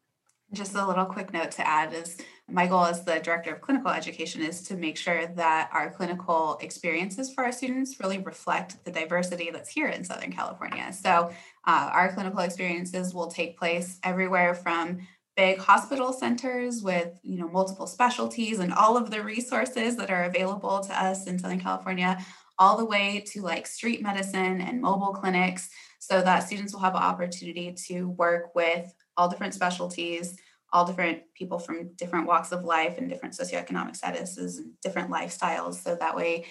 Just 0.51 0.75
a 0.75 0.87
little 0.87 1.05
quick 1.05 1.31
note 1.31 1.51
to 1.53 1.69
add 1.69 1.93
is 1.93 2.17
my 2.49 2.67
goal 2.67 2.87
as 2.87 3.05
the 3.05 3.21
director 3.21 3.55
of 3.55 3.61
clinical 3.61 3.91
education 3.91 4.41
is 4.41 4.63
to 4.63 4.77
make 4.77 4.97
sure 4.97 5.27
that 5.27 5.69
our 5.75 5.91
clinical 5.91 6.59
experiences 6.63 7.35
for 7.35 7.45
our 7.45 7.53
students 7.53 8.01
really 8.01 8.17
reflect 8.17 8.83
the 8.87 8.91
diversity 8.91 9.51
that's 9.51 9.69
here 9.69 9.89
in 9.89 10.03
Southern 10.03 10.33
California. 10.33 10.91
So 10.95 11.31
uh, 11.67 11.91
our 11.93 12.15
clinical 12.15 12.41
experiences 12.41 13.13
will 13.13 13.29
take 13.29 13.59
place 13.59 13.99
everywhere 14.03 14.55
from 14.55 15.07
big 15.41 15.59
hospital 15.59 16.13
centers 16.13 16.83
with 16.83 17.19
you 17.23 17.39
know 17.39 17.49
multiple 17.49 17.87
specialties 17.87 18.59
and 18.59 18.75
all 18.75 18.99
of 18.99 19.11
the 19.11 19.25
resources 19.25 19.97
that 19.97 20.11
are 20.11 20.25
available 20.25 20.81
to 20.81 20.93
us 21.03 21.27
in 21.27 21.39
Southern 21.39 21.59
California 21.59 22.19
all 22.59 22.77
the 22.77 22.85
way 22.85 23.25
to 23.27 23.41
like 23.41 23.67
street 23.67 24.03
medicine 24.03 24.61
and 24.61 24.83
mobile 24.83 25.15
clinics 25.15 25.71
so 25.99 26.21
that 26.21 26.41
students 26.41 26.75
will 26.75 26.81
have 26.81 26.95
an 26.95 27.01
opportunity 27.01 27.73
to 27.73 28.11
work 28.11 28.55
with 28.55 28.93
all 29.17 29.31
different 29.31 29.55
specialties, 29.55 30.37
all 30.75 30.85
different 30.85 31.23
people 31.35 31.59
from 31.59 31.95
different 31.95 32.27
walks 32.27 32.53
of 32.53 32.65
life 32.65 32.99
and 32.99 33.09
different 33.09 33.35
socioeconomic 33.35 33.99
statuses 33.99 34.59
and 34.59 34.73
different 34.83 35.11
lifestyles. 35.11 35.77
So 35.77 35.97
that 35.97 36.15
way 36.15 36.45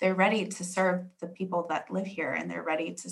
they're 0.00 0.14
ready 0.14 0.46
to 0.46 0.62
serve 0.62 1.06
the 1.20 1.26
people 1.26 1.66
that 1.70 1.90
live 1.90 2.06
here 2.06 2.30
and 2.30 2.48
they're 2.48 2.62
ready 2.62 2.94
to 2.94 3.10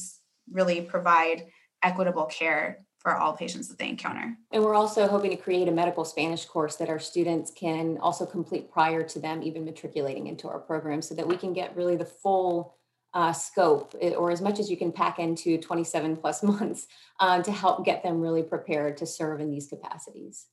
really 0.52 0.80
provide 0.80 1.46
equitable 1.82 2.26
care 2.26 2.83
for 3.04 3.18
all 3.18 3.36
patients 3.36 3.68
that 3.68 3.78
they 3.78 3.90
encounter. 3.90 4.34
And 4.50 4.64
we're 4.64 4.74
also 4.74 5.06
hoping 5.06 5.30
to 5.30 5.36
create 5.36 5.68
a 5.68 5.70
medical 5.70 6.06
Spanish 6.06 6.46
course 6.46 6.76
that 6.76 6.88
our 6.88 6.98
students 6.98 7.52
can 7.54 7.98
also 7.98 8.24
complete 8.24 8.72
prior 8.72 9.02
to 9.02 9.18
them 9.18 9.42
even 9.42 9.62
matriculating 9.62 10.26
into 10.26 10.48
our 10.48 10.58
program 10.58 11.02
so 11.02 11.14
that 11.14 11.28
we 11.28 11.36
can 11.36 11.52
get 11.52 11.76
really 11.76 11.96
the 11.96 12.06
full 12.06 12.78
uh, 13.12 13.30
scope 13.30 13.94
eh, 14.00 14.14
or 14.14 14.30
as 14.30 14.40
much 14.40 14.58
as 14.58 14.70
you 14.70 14.78
can 14.78 14.90
pack 14.90 15.18
into 15.18 15.58
27 15.58 16.16
plus 16.16 16.42
months 16.42 16.86
uh, 17.20 17.42
to 17.42 17.52
help 17.52 17.84
get 17.84 18.02
them 18.02 18.22
really 18.22 18.42
prepared 18.42 18.96
to 18.96 19.04
serve 19.04 19.38
in 19.38 19.50
these 19.50 19.66
capacities. 19.66 20.46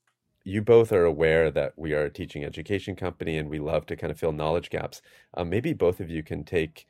You 0.43 0.61
both 0.61 0.91
are 0.91 1.05
aware 1.05 1.51
that 1.51 1.71
we 1.77 1.93
are 1.93 2.03
a 2.03 2.09
teaching 2.09 2.43
education 2.43 2.97
company 2.97 3.37
and 3.37 3.49
we 3.49 3.59
love 3.59 3.85
to 3.85 3.95
kind 3.95 4.11
of 4.11 4.19
fill 4.19 4.33
knowledge 4.33 4.69
gaps. 4.69 5.01
Um, 5.35 5.49
maybe 5.49 5.71
both 5.71 6.01
of 6.01 6.09
you 6.09 6.21
can 6.21 6.43
take 6.43 6.85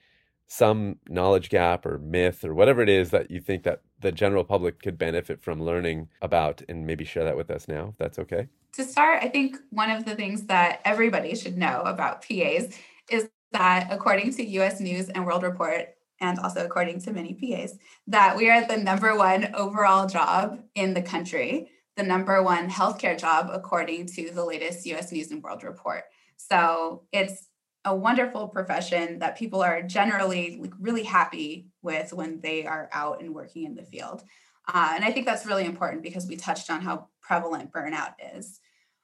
some 0.47 0.97
knowledge 1.07 1.49
gap 1.49 1.85
or 1.85 1.99
myth 1.99 2.43
or 2.43 2.55
whatever 2.55 2.81
it 2.81 2.89
is 2.89 3.11
that 3.11 3.29
you 3.29 3.39
think 3.39 3.63
that 3.63 3.81
the 4.01 4.11
general 4.11 4.43
public 4.43 4.81
could 4.81 4.97
benefit 4.97 5.41
from 5.41 5.61
learning 5.61 6.09
about 6.21 6.61
and 6.67 6.85
maybe 6.85 7.05
share 7.05 7.23
that 7.23 7.37
with 7.37 7.49
us 7.49 7.67
now 7.67 7.89
if 7.89 7.97
that's 7.97 8.19
okay 8.19 8.47
to 8.73 8.83
start 8.83 9.23
i 9.23 9.27
think 9.27 9.57
one 9.69 9.89
of 9.89 10.05
the 10.05 10.15
things 10.15 10.43
that 10.43 10.81
everybody 10.85 11.35
should 11.35 11.57
know 11.57 11.81
about 11.81 12.21
pas 12.21 12.77
is 13.09 13.29
that 13.51 13.87
according 13.91 14.33
to 14.35 14.45
US 14.45 14.79
News 14.79 15.09
and 15.09 15.25
World 15.25 15.43
Report, 15.43 15.89
and 16.19 16.39
also 16.39 16.65
according 16.65 17.01
to 17.01 17.11
many 17.11 17.33
PAs, 17.33 17.77
that 18.07 18.37
we 18.37 18.49
are 18.49 18.65
the 18.65 18.77
number 18.77 19.15
one 19.17 19.53
overall 19.55 20.07
job 20.07 20.59
in 20.75 20.93
the 20.93 21.01
country, 21.01 21.69
the 21.97 22.03
number 22.03 22.41
one 22.41 22.69
healthcare 22.69 23.19
job 23.19 23.49
according 23.51 24.05
to 24.05 24.31
the 24.31 24.45
latest 24.45 24.85
US 24.87 25.11
News 25.11 25.31
and 25.31 25.43
World 25.43 25.63
Report. 25.63 26.03
So 26.37 27.03
it's 27.11 27.47
a 27.85 27.95
wonderful 27.95 28.47
profession 28.47 29.19
that 29.19 29.37
people 29.37 29.61
are 29.61 29.81
generally 29.81 30.59
like, 30.61 30.73
really 30.79 31.03
happy 31.03 31.67
with 31.81 32.13
when 32.13 32.39
they 32.41 32.65
are 32.65 32.89
out 32.91 33.21
and 33.21 33.33
working 33.33 33.65
in 33.65 33.75
the 33.75 33.83
field. 33.83 34.23
Uh, 34.71 34.93
and 34.95 35.03
I 35.03 35.11
think 35.11 35.25
that's 35.25 35.45
really 35.45 35.65
important 35.65 36.03
because 36.03 36.27
we 36.27 36.35
touched 36.35 36.69
on 36.69 36.81
how 36.81 37.07
prevalent 37.21 37.71
burnout 37.71 38.13
is. 38.35 38.59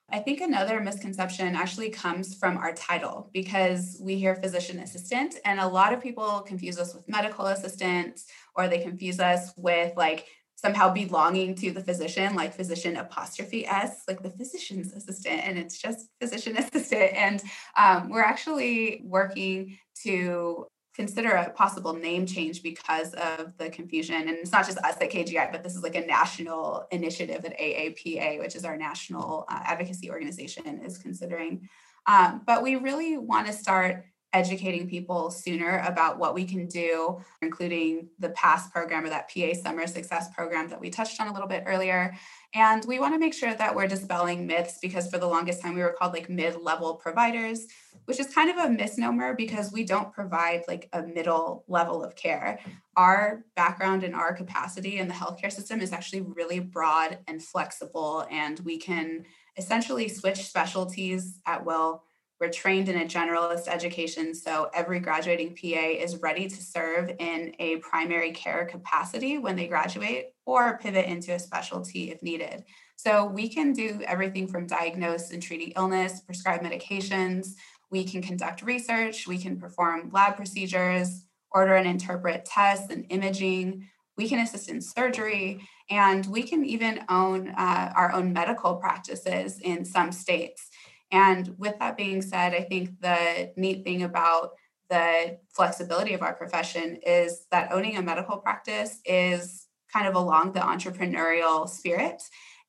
I 0.10 0.20
think 0.20 0.40
another 0.40 0.80
misconception 0.80 1.56
actually 1.56 1.90
comes 1.90 2.36
from 2.36 2.58
our 2.58 2.72
title 2.72 3.30
because 3.34 4.00
we 4.02 4.16
hear 4.16 4.36
physician 4.36 4.80
assistant, 4.80 5.36
and 5.44 5.60
a 5.60 5.68
lot 5.68 5.92
of 5.92 6.02
people 6.02 6.42
confuse 6.48 6.80
us 6.80 6.96
with 6.96 7.10
medical 7.10 7.48
assistant, 7.48 8.22
or 8.56 8.70
they 8.70 8.80
confuse 8.80 9.20
us 9.20 9.52
with 9.58 9.98
like 9.98 10.26
somehow 10.58 10.92
belonging 10.92 11.54
to 11.54 11.72
the 11.72 11.82
physician, 11.82 12.36
like 12.36 12.54
physician 12.54 12.98
apostrophe 12.98 13.66
S, 13.68 14.02
like 14.08 14.24
the 14.24 14.32
physician's 14.32 14.92
assistant, 14.92 15.42
and 15.46 15.58
it's 15.58 15.78
just 15.78 16.10
physician 16.20 16.58
assistant. 16.58 17.14
And 17.14 17.42
um, 17.78 18.10
we're 18.10 18.24
actually 18.24 19.02
working 19.06 19.78
to 20.04 20.66
consider 20.96 21.30
a 21.30 21.52
possible 21.52 21.94
name 21.94 22.26
change 22.26 22.64
because 22.64 23.14
of 23.14 23.56
the 23.60 23.70
confusion. 23.70 24.16
And 24.16 24.32
it's 24.32 24.52
not 24.52 24.66
just 24.66 24.80
us 24.80 24.98
at 25.00 25.12
KGI, 25.12 25.52
but 25.52 25.64
this 25.64 25.76
is 25.76 25.84
like 25.84 25.94
a 25.94 26.06
national 26.06 26.88
initiative 26.92 27.44
that 27.44 27.58
AAPA, 27.60 28.40
which 28.40 28.56
is 28.56 28.66
our 28.66 28.76
national 28.76 29.46
uh, 29.48 29.60
advocacy 29.64 30.10
organization, 30.10 30.82
is 30.84 30.98
considering. 30.98 31.70
Um, 32.08 32.42
but 32.48 32.64
we 32.64 32.78
really 32.78 33.16
want 33.16 33.46
to 33.46 33.54
start 33.54 34.06
educating 34.34 34.90
people 34.90 35.32
sooner 35.32 35.80
about 35.88 36.20
what 36.20 36.34
we 36.34 36.46
can 36.46 36.68
do, 36.68 37.20
including 37.42 38.10
the 38.20 38.30
PASS 38.30 38.70
program 38.70 39.06
or 39.06 39.10
that 39.10 39.30
PA 39.34 39.54
Summer 39.54 39.88
Success 39.88 40.34
program 40.36 40.70
that 40.70 40.80
we 40.80 40.90
touched 40.90 41.22
on 41.22 41.28
a 41.28 41.34
little 41.34 41.48
bit 41.48 41.64
earlier. 41.66 42.14
And 42.54 42.84
we 42.86 43.00
want 43.00 43.14
to 43.14 43.20
make 43.20 43.34
sure 43.34 43.54
that 43.54 43.76
we're 43.76 43.88
dispelling 43.88 44.46
myths 44.46 44.80
because 44.82 45.10
for 45.10 45.18
the 45.18 45.28
longest 45.28 45.62
time 45.62 45.76
we 45.76 45.82
were 45.82 45.96
called 45.98 46.14
like 46.14 46.30
mid 46.30 46.62
level 46.62 46.96
providers, 46.96 47.68
which 48.06 48.20
is 48.20 48.34
kind 48.34 48.50
of 48.50 48.58
a 48.58 48.70
misnomer 48.70 49.34
because 49.34 49.72
we 49.72 49.84
don't 49.84 50.14
provide 50.14 50.64
like 50.68 50.90
a 50.94 51.04
middle 51.04 51.64
level 51.68 52.04
of 52.04 52.16
care. 52.16 52.60
Our 52.96 53.46
background 53.56 54.04
and 54.04 54.16
our 54.16 54.34
capacity 54.34 54.98
in 54.98 55.08
the 55.08 55.14
healthcare 55.14 55.52
system 55.52 55.82
is 55.82 55.94
actually 55.94 56.22
really 56.22 56.60
broad 56.60 57.20
and 57.28 57.44
flexible, 57.44 58.26
and 58.32 58.60
we 58.62 58.78
can 58.78 59.26
essentially 59.58 60.08
switch 60.08 60.46
specialties 60.46 61.40
at 61.46 61.66
will 61.66 62.04
we're 62.40 62.50
trained 62.50 62.88
in 62.88 63.02
a 63.02 63.06
generalist 63.06 63.68
education, 63.68 64.36
so 64.36 64.70
every 64.74 65.00
graduating 65.00 65.56
PA 65.56 65.88
is 66.04 66.18
ready 66.18 66.48
to 66.48 66.64
serve 66.64 67.12
in 67.18 67.54
a 67.60 67.78
primary 67.78 68.32
care 68.32 68.66
capacity 68.66 69.40
when 69.40 69.56
they 69.56 69.68
graduate 69.68 70.28
or 70.46 70.78
pivot 70.78 71.08
into 71.08 71.34
a 71.34 71.40
specialty 71.40 72.12
if 72.12 72.22
needed. 72.22 72.64
So 72.96 73.26
we 73.26 73.50
can 73.50 73.74
do 73.74 74.02
everything 74.06 74.48
from 74.48 74.68
diagnose 74.68 75.32
and 75.32 75.42
treating 75.42 75.74
illness, 75.76 76.20
prescribe 76.22 76.62
medications, 76.62 77.54
we 77.90 78.04
can 78.04 78.22
conduct 78.22 78.62
research, 78.62 79.28
we 79.28 79.38
can 79.38 79.60
perform 79.60 80.12
lab 80.12 80.36
procedures, 80.36 81.26
order 81.52 81.76
and 81.76 81.88
interpret 81.88 82.46
tests 82.46 82.92
and 82.92 83.06
imaging, 83.10 83.88
we 84.18 84.28
can 84.28 84.40
assist 84.40 84.70
in 84.70 84.82
surgery, 84.82 85.62
and 85.90 86.26
we 86.26 86.44
can 86.44 86.66
even 86.66 87.06
own 87.08 87.50
uh, 87.50 87.94
our 87.96 88.12
own 88.12 88.34
medical 88.34 88.76
practices 88.76 89.60
in 89.60 89.86
some 89.86 90.12
states. 90.12 90.70
And 91.12 91.56
with 91.58 91.80
that 91.80 91.98
being 91.98 92.22
said, 92.22 92.54
I 92.54 92.62
think 92.62 93.02
the 93.02 93.52
neat 93.56 93.84
thing 93.84 94.04
about 94.04 94.52
the 94.90 95.38
flexibility 95.50 96.14
of 96.14 96.22
our 96.22 96.34
profession 96.34 97.00
is 97.06 97.46
that 97.52 97.72
owning 97.72 97.98
a 97.98 98.02
medical 98.02 98.38
practice 98.38 99.00
is 99.06 99.68
kind 99.92 100.08
of 100.08 100.16
along 100.16 100.54
the 100.54 100.60
entrepreneurial 100.60 101.68
spirit. 101.68 102.22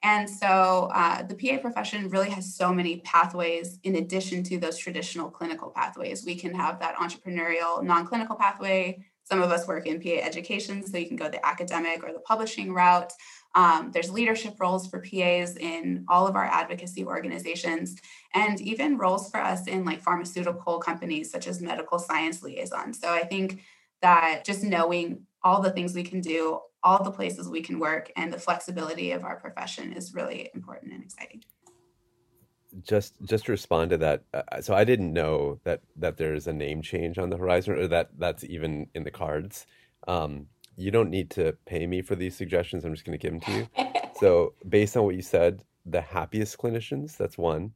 And 0.03 0.31
so 0.31 0.90
uh, 0.94 1.22
the 1.22 1.35
PA 1.35 1.59
profession 1.61 2.09
really 2.09 2.31
has 2.31 2.55
so 2.55 2.72
many 2.72 3.01
pathways 3.01 3.81
in 3.83 3.96
addition 3.96 4.44
to 4.44 4.59
those 4.59 4.79
traditional 4.79 5.29
clinical 5.29 5.70
pathways. 5.70 6.24
We 6.24 6.37
can 6.37 6.55
have 6.55 6.79
that 6.79 6.96
entrepreneurial 6.96 7.83
non 7.83 8.07
clinical 8.07 8.37
pathway. 8.37 9.05
Some 9.24 9.42
of 9.42 9.51
us 9.51 9.66
work 9.66 9.87
in 9.87 10.01
PA 10.01 10.24
education, 10.24 10.87
so 10.87 10.96
you 10.96 11.07
can 11.07 11.16
go 11.16 11.29
the 11.29 11.44
academic 11.44 12.03
or 12.05 12.12
the 12.12 12.20
publishing 12.20 12.72
route. 12.72 13.12
Um, 13.59 13.90
there's 13.92 14.12
leadership 14.12 14.55
roles 14.61 14.87
for 14.87 15.01
PAs 15.01 15.57
in 15.57 16.05
all 16.09 16.29
of 16.29 16.37
our 16.37 16.44
advocacy 16.44 17.05
organizations, 17.05 17.97
and 18.33 18.61
even 18.61 18.97
roles 18.97 19.29
for 19.33 19.40
us 19.40 19.66
in 19.66 19.85
like 19.85 20.01
pharmaceutical 20.01 20.79
companies 20.79 21.33
such 21.33 21.49
as 21.49 21.61
medical 21.61 21.99
science 21.99 22.40
liaison. 22.40 22.94
So 22.94 23.09
I 23.12 23.25
think 23.25 23.64
that 24.01 24.44
just 24.44 24.62
knowing 24.62 25.27
all 25.42 25.61
the 25.61 25.73
things 25.73 25.92
we 25.92 26.05
can 26.05 26.21
do, 26.21 26.61
all 26.85 27.03
the 27.03 27.11
places 27.11 27.49
we 27.49 27.61
can 27.61 27.81
work, 27.81 28.12
and 28.14 28.33
the 28.33 28.38
flexibility 28.38 29.11
of 29.11 29.25
our 29.25 29.40
profession 29.40 29.92
is 29.92 30.14
really 30.14 30.51
important 30.55 30.92
and 30.92 31.03
exciting. 31.03 31.42
Just 32.85 33.14
just 33.25 33.47
to 33.47 33.51
respond 33.51 33.90
to 33.90 33.99
that, 33.99 34.23
uh, 34.33 34.61
so 34.61 34.73
I 34.73 34.85
didn't 34.85 35.12
know 35.12 35.59
that 35.64 35.81
that 35.97 36.16
there's 36.16 36.47
a 36.47 36.53
name 36.53 36.81
change 36.81 37.18
on 37.18 37.29
the 37.29 37.37
horizon, 37.37 37.75
or 37.75 37.88
that 37.88 38.11
that's 38.18 38.44
even 38.44 38.87
in 38.94 39.03
the 39.03 39.11
cards. 39.11 39.66
Um, 40.07 40.47
you 40.79 40.91
don't 40.91 41.11
need 41.11 41.29
to 41.31 41.55
pay 41.67 41.87
me 41.87 42.01
for 42.03 42.14
these 42.14 42.37
suggestions. 42.37 42.85
I'm 42.85 42.95
just 42.95 43.05
going 43.05 43.19
to 43.19 43.23
give 43.23 43.33
them 43.33 43.41
to 43.41 43.53
you. 43.53 43.91
so, 44.21 44.55
based 44.69 44.97
on 44.97 45.05
what 45.05 45.17
you 45.17 45.23
said, 45.23 45.64
the 45.85 46.01
happiest 46.01 46.57
clinicians, 46.57 47.17
that's 47.17 47.37
one. 47.37 47.73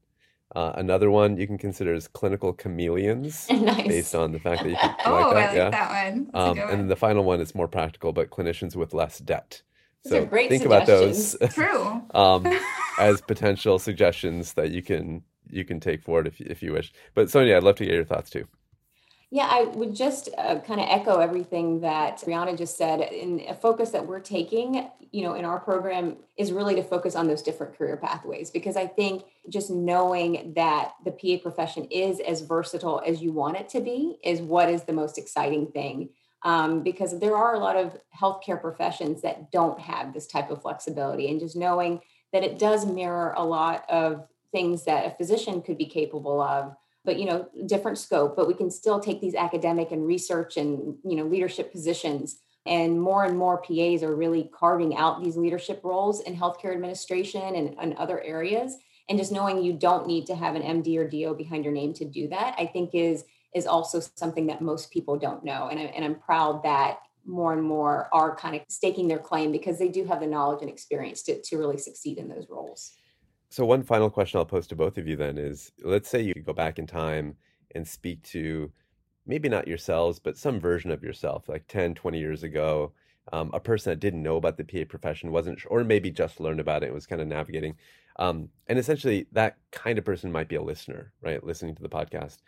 Uh, 0.55 0.73
another 0.77 1.11
one 1.11 1.37
you 1.39 1.47
can 1.47 1.59
consider 1.59 1.95
is 1.95 2.07
clinical 2.07 2.53
chameleons, 2.53 3.49
nice. 3.51 3.89
based 3.89 4.15
on 4.15 4.33
the 4.33 4.39
fact 4.39 4.63
that 4.63 4.71
you 4.71 4.77
can, 4.77 4.95
oh, 5.07 5.13
like 5.13 5.23
that. 5.23 5.37
I 5.37 5.47
like 5.47 5.57
yeah. 5.57 5.71
that 5.71 6.13
one. 6.13 6.31
Um, 6.35 6.49
one. 6.49 6.59
and 6.59 6.81
then 6.81 6.89
the 6.89 6.97
final 6.97 7.25
one 7.25 7.41
is 7.41 7.55
more 7.55 7.69
practical, 7.69 8.13
but 8.13 8.31
clinicians 8.31 8.77
with 8.77 8.95
less 8.95 9.19
debt. 9.19 9.63
Those 10.05 10.13
so 10.13 10.27
great 10.27 10.51
think 10.51 10.65
about 10.65 10.87
those. 10.87 11.37
True. 11.51 12.03
um, 12.15 12.47
as 12.99 13.21
potential 13.21 13.79
suggestions 13.79 14.53
that 14.55 14.71
you 14.71 14.83
can 14.83 15.23
you 15.49 15.65
can 15.65 15.81
take 15.81 16.03
forward 16.03 16.27
if 16.27 16.41
if 16.41 16.63
you 16.63 16.73
wish. 16.73 16.93
But 17.15 17.31
Sonia, 17.31 17.57
I'd 17.57 17.63
love 17.63 17.77
to 17.77 17.85
get 17.85 17.95
your 17.95 18.05
thoughts 18.05 18.29
too. 18.29 18.47
Yeah, 19.35 19.49
I 19.51 19.63
would 19.63 19.95
just 19.95 20.29
uh, 20.37 20.59
kind 20.59 20.79
of 20.79 20.87
echo 20.91 21.19
everything 21.19 21.81
that 21.81 22.19
Brianna 22.19 22.57
just 22.57 22.77
said. 22.77 23.01
In 23.01 23.41
a 23.49 23.55
focus 23.55 23.89
that 23.89 24.07
we're 24.07 24.21
taking, 24.21 24.91
you 25.11 25.23
know, 25.23 25.33
in 25.33 25.47
our 25.47 25.59
program 25.59 26.19
is 26.37 26.53
really 26.53 26.75
to 26.75 26.83
focus 26.83 27.17
on 27.17 27.29
those 27.29 27.41
different 27.41 27.79
career 27.79 27.97
pathways 27.97 28.51
because 28.51 28.77
I 28.77 28.87
think 28.87 29.25
just 29.49 29.71
knowing 29.71 30.53
that 30.55 30.93
the 31.07 31.13
PA 31.13 31.43
profession 31.43 31.87
is 31.87 32.21
as 32.21 32.43
versatile 32.43 33.03
as 33.07 33.23
you 33.23 33.33
want 33.33 33.57
it 33.57 33.71
to 33.71 33.81
be 33.81 34.19
is 34.23 34.43
what 34.43 34.69
is 34.69 34.83
the 34.83 34.93
most 34.93 35.17
exciting 35.17 35.69
thing. 35.69 36.11
Um, 36.43 36.83
because 36.83 37.19
there 37.19 37.37
are 37.37 37.55
a 37.55 37.59
lot 37.59 37.77
of 37.77 37.97
healthcare 38.15 38.61
professions 38.61 39.23
that 39.23 39.51
don't 39.51 39.81
have 39.81 40.13
this 40.13 40.27
type 40.27 40.51
of 40.51 40.61
flexibility, 40.61 41.31
and 41.31 41.41
just 41.41 41.57
knowing 41.57 42.03
that 42.35 42.45
it 42.45 42.59
does 42.59 42.85
mirror 42.85 43.33
a 43.35 43.45
lot 43.47 43.87
of 43.89 44.27
things 44.53 44.85
that 44.85 45.07
a 45.07 45.17
physician 45.17 45.63
could 45.63 45.79
be 45.79 45.87
capable 45.87 46.39
of 46.43 46.77
but 47.05 47.19
you 47.19 47.27
know 47.27 47.49
different 47.67 47.99
scope 47.99 48.37
but 48.37 48.47
we 48.47 48.55
can 48.55 48.71
still 48.71 49.01
take 49.01 49.21
these 49.21 49.35
academic 49.35 49.91
and 49.91 50.07
research 50.07 50.57
and 50.57 50.97
you 51.05 51.17
know 51.17 51.25
leadership 51.25 51.73
positions. 51.73 52.39
And 52.65 53.01
more 53.01 53.25
and 53.25 53.37
more 53.37 53.61
pas 53.61 54.05
are 54.05 54.15
really 54.15 54.49
carving 54.57 54.97
out 54.97 55.21
these 55.21 55.37
leadership 55.37 55.81
roles 55.83 56.21
in 56.21 56.37
healthcare 56.37 56.73
administration 56.73 57.57
and, 57.57 57.75
and 57.81 57.95
other 57.95 58.21
areas. 58.23 58.77
And 59.09 59.19
just 59.19 59.33
knowing 59.33 59.65
you 59.65 59.73
don't 59.73 60.07
need 60.07 60.27
to 60.27 60.37
have 60.37 60.55
an 60.55 60.63
md 60.63 60.97
or 60.97 61.09
do 61.09 61.35
behind 61.35 61.65
your 61.65 61.73
name 61.73 61.93
to 61.95 62.05
do 62.05 62.29
that 62.29 62.55
i 62.59 62.67
think 62.67 62.91
is 62.95 63.25
is 63.55 63.67
also 63.67 64.01
something 64.15 64.47
that 64.47 64.63
most 64.63 64.91
people 64.91 65.19
don't 65.19 65.45
know. 65.45 65.69
And, 65.69 65.81
I, 65.81 65.83
and 65.83 66.05
i'm 66.05 66.15
proud 66.15 66.63
that 66.63 66.99
more 67.25 67.53
and 67.53 67.63
more 67.63 68.09
are 68.13 68.35
kind 68.35 68.57
of 68.57 68.63
staking 68.69 69.09
their 69.09 69.19
claim 69.19 69.53
because 69.53 69.79
they 69.79 69.89
do 69.89 70.05
have 70.05 70.21
the 70.21 70.27
knowledge 70.27 70.61
and 70.63 70.71
experience 70.71 71.23
to, 71.25 71.41
to 71.41 71.57
really 71.57 71.79
succeed 71.79 72.19
in 72.19 72.29
those 72.29 72.47
roles 72.49 72.97
So 73.53 73.67
one 73.67 73.83
final 73.83 74.09
question 74.09 74.39
I'll 74.39 74.47
pose 74.47 74.67
to 74.69 74.77
both 74.77 74.97
of 74.97 75.07
you 75.07 75.15
then 75.15 75.37
is 75.37 75.73
let's 75.83 76.09
say 76.09 76.23
you 76.23 76.33
could 76.33 76.47
go 76.47 76.55
back 76.55 76.79
in 76.79 76.87
time 76.87 77.37
and 77.75 77.87
speak 77.87 78.23
to 78.31 78.73
maybe 79.27 79.47
not 79.51 79.69
yourselves, 79.69 80.19
but 80.19 80.39
some 80.39 80.59
version 80.59 80.91
of 80.91 81.03
yourself, 81.03 81.51
like 81.51 81.67
10, 81.69 81.95
20 81.95 82.19
years 82.19 82.45
ago, 82.45 82.93
um, 83.31 83.51
a 83.53 83.61
person 83.61 83.91
that 83.91 84.01
didn't 84.01 84.23
know 84.23 84.37
about 84.37 84.57
the 84.57 84.65
PA 84.65 84.89
profession, 84.89 85.33
wasn't 85.33 85.61
sure, 85.61 85.71
or 85.71 85.85
maybe 85.85 86.11
just 86.11 86.41
learned 86.41 86.61
about 86.61 86.83
it 86.83 86.95
was 86.95 87.05
kind 87.05 87.21
of 87.21 87.29
navigating. 87.29 87.75
Um, 88.17 88.49
and 88.69 88.79
essentially 88.79 89.27
that 89.33 89.59
kind 89.71 89.99
of 89.99 90.05
person 90.07 90.33
might 90.33 90.49
be 90.49 90.57
a 90.57 90.63
listener, 90.63 91.13
right? 91.21 91.45
Listening 91.45 91.75
to 91.75 91.83
the 91.83 91.91
podcast. 91.91 92.39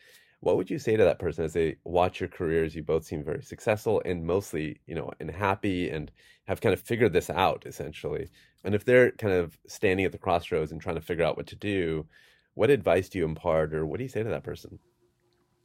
What 0.40 0.56
would 0.56 0.70
you 0.70 0.78
say 0.78 0.96
to 0.96 1.04
that 1.04 1.18
person 1.18 1.44
as 1.44 1.52
they 1.52 1.76
watch 1.84 2.18
your 2.18 2.30
careers? 2.30 2.74
You 2.74 2.82
both 2.82 3.04
seem 3.04 3.22
very 3.22 3.42
successful 3.42 4.00
and 4.06 4.24
mostly, 4.24 4.80
you 4.86 4.94
know, 4.94 5.10
and 5.20 5.30
happy 5.30 5.90
and 5.90 6.10
have 6.44 6.62
kind 6.62 6.72
of 6.72 6.80
figured 6.80 7.12
this 7.12 7.28
out 7.28 7.64
essentially. 7.66 8.30
And 8.64 8.74
if 8.74 8.84
they're 8.84 9.10
kind 9.12 9.34
of 9.34 9.58
standing 9.66 10.06
at 10.06 10.12
the 10.12 10.18
crossroads 10.18 10.72
and 10.72 10.80
trying 10.80 10.96
to 10.96 11.02
figure 11.02 11.24
out 11.24 11.36
what 11.36 11.46
to 11.48 11.56
do, 11.56 12.06
what 12.54 12.70
advice 12.70 13.08
do 13.08 13.18
you 13.18 13.24
impart 13.24 13.74
or 13.74 13.84
what 13.84 13.98
do 13.98 14.04
you 14.04 14.08
say 14.08 14.22
to 14.22 14.28
that 14.30 14.44
person? 14.44 14.78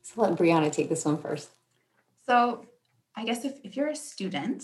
so 0.01 0.21
let 0.21 0.37
brianna 0.37 0.71
take 0.71 0.89
this 0.89 1.05
one 1.05 1.17
first 1.17 1.49
So, 2.25 2.65
I 3.15 3.25
guess 3.25 3.43
if, 3.43 3.59
if 3.63 3.75
you're 3.75 3.89
a 3.89 3.95
student, 3.95 4.63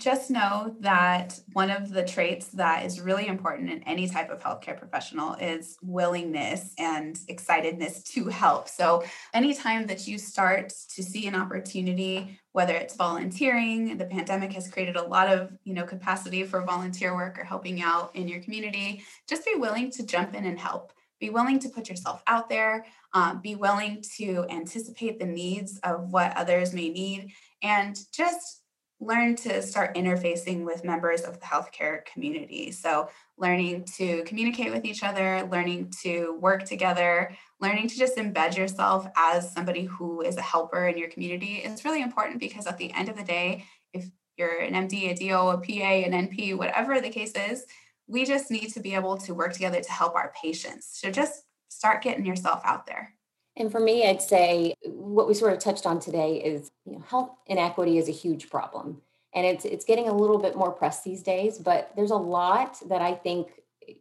just 0.00 0.28
know 0.28 0.74
that 0.80 1.38
one 1.52 1.70
of 1.70 1.90
the 1.90 2.04
traits 2.04 2.48
that 2.48 2.84
is 2.84 3.00
really 3.00 3.28
important 3.28 3.70
in 3.70 3.82
any 3.84 4.08
type 4.08 4.28
of 4.28 4.40
healthcare 4.40 4.76
professional 4.76 5.34
is 5.34 5.76
willingness 5.82 6.74
and 6.78 7.16
excitedness 7.28 8.02
to 8.02 8.26
help. 8.26 8.68
So, 8.68 9.04
anytime 9.32 9.86
that 9.86 10.08
you 10.08 10.18
start 10.18 10.72
to 10.94 11.02
see 11.02 11.28
an 11.28 11.36
opportunity, 11.36 12.40
whether 12.52 12.74
it's 12.74 12.96
volunteering, 12.96 13.96
the 13.96 14.06
pandemic 14.06 14.52
has 14.54 14.68
created 14.68 14.96
a 14.96 15.02
lot 15.02 15.28
of, 15.28 15.52
you 15.62 15.74
know, 15.74 15.84
capacity 15.84 16.42
for 16.42 16.62
volunteer 16.62 17.14
work 17.14 17.38
or 17.38 17.44
helping 17.44 17.80
out 17.80 18.14
in 18.16 18.26
your 18.26 18.40
community, 18.42 19.04
just 19.28 19.44
be 19.44 19.54
willing 19.54 19.92
to 19.92 20.04
jump 20.04 20.34
in 20.34 20.44
and 20.44 20.58
help. 20.58 20.92
Be 21.20 21.30
willing 21.30 21.60
to 21.60 21.68
put 21.68 21.88
yourself 21.88 22.20
out 22.26 22.48
there, 22.48 22.84
um, 23.12 23.40
be 23.40 23.54
willing 23.54 24.02
to 24.16 24.44
anticipate 24.50 25.20
the 25.20 25.24
needs 25.24 25.78
of 25.84 26.10
what 26.10 26.36
others 26.36 26.74
may 26.74 26.88
need, 26.88 27.30
and 27.62 27.96
just 28.12 28.63
learn 29.04 29.36
to 29.36 29.62
start 29.62 29.94
interfacing 29.94 30.64
with 30.64 30.84
members 30.84 31.22
of 31.22 31.38
the 31.40 31.46
healthcare 31.46 32.04
community. 32.06 32.70
So, 32.70 33.08
learning 33.36 33.84
to 33.96 34.22
communicate 34.24 34.72
with 34.72 34.84
each 34.84 35.02
other, 35.02 35.46
learning 35.50 35.92
to 36.02 36.38
work 36.40 36.64
together, 36.64 37.36
learning 37.60 37.88
to 37.88 37.96
just 37.96 38.16
embed 38.16 38.56
yourself 38.56 39.06
as 39.16 39.52
somebody 39.52 39.84
who 39.84 40.20
is 40.22 40.36
a 40.36 40.42
helper 40.42 40.86
in 40.86 40.96
your 40.96 41.08
community 41.08 41.56
is 41.56 41.84
really 41.84 42.02
important 42.02 42.40
because 42.40 42.66
at 42.66 42.78
the 42.78 42.92
end 42.92 43.08
of 43.08 43.16
the 43.16 43.24
day, 43.24 43.64
if 43.92 44.06
you're 44.36 44.60
an 44.60 44.74
MD, 44.88 45.10
a 45.10 45.14
DO, 45.14 45.34
a 45.34 45.58
PA, 45.58 46.08
an 46.08 46.28
NP, 46.28 46.56
whatever 46.56 47.00
the 47.00 47.10
case 47.10 47.32
is, 47.32 47.64
we 48.06 48.24
just 48.24 48.50
need 48.50 48.68
to 48.68 48.80
be 48.80 48.94
able 48.94 49.16
to 49.18 49.34
work 49.34 49.52
together 49.52 49.80
to 49.80 49.92
help 49.92 50.14
our 50.14 50.32
patients. 50.40 50.88
So, 50.92 51.10
just 51.10 51.44
start 51.68 52.02
getting 52.02 52.24
yourself 52.24 52.60
out 52.64 52.86
there. 52.86 53.14
And 53.56 53.70
for 53.70 53.80
me, 53.80 54.08
I'd 54.08 54.22
say 54.22 54.74
what 54.84 55.28
we 55.28 55.34
sort 55.34 55.52
of 55.52 55.58
touched 55.58 55.86
on 55.86 56.00
today 56.00 56.42
is 56.42 56.70
you 56.84 56.92
know, 56.92 57.04
health 57.08 57.30
inequity 57.46 57.98
is 57.98 58.08
a 58.08 58.12
huge 58.12 58.50
problem. 58.50 59.00
And 59.34 59.46
it's 59.46 59.64
it's 59.64 59.84
getting 59.84 60.08
a 60.08 60.16
little 60.16 60.38
bit 60.38 60.56
more 60.56 60.72
press 60.72 61.02
these 61.02 61.22
days, 61.22 61.58
but 61.58 61.90
there's 61.96 62.12
a 62.12 62.16
lot 62.16 62.80
that 62.88 63.02
I 63.02 63.14
think, 63.14 63.48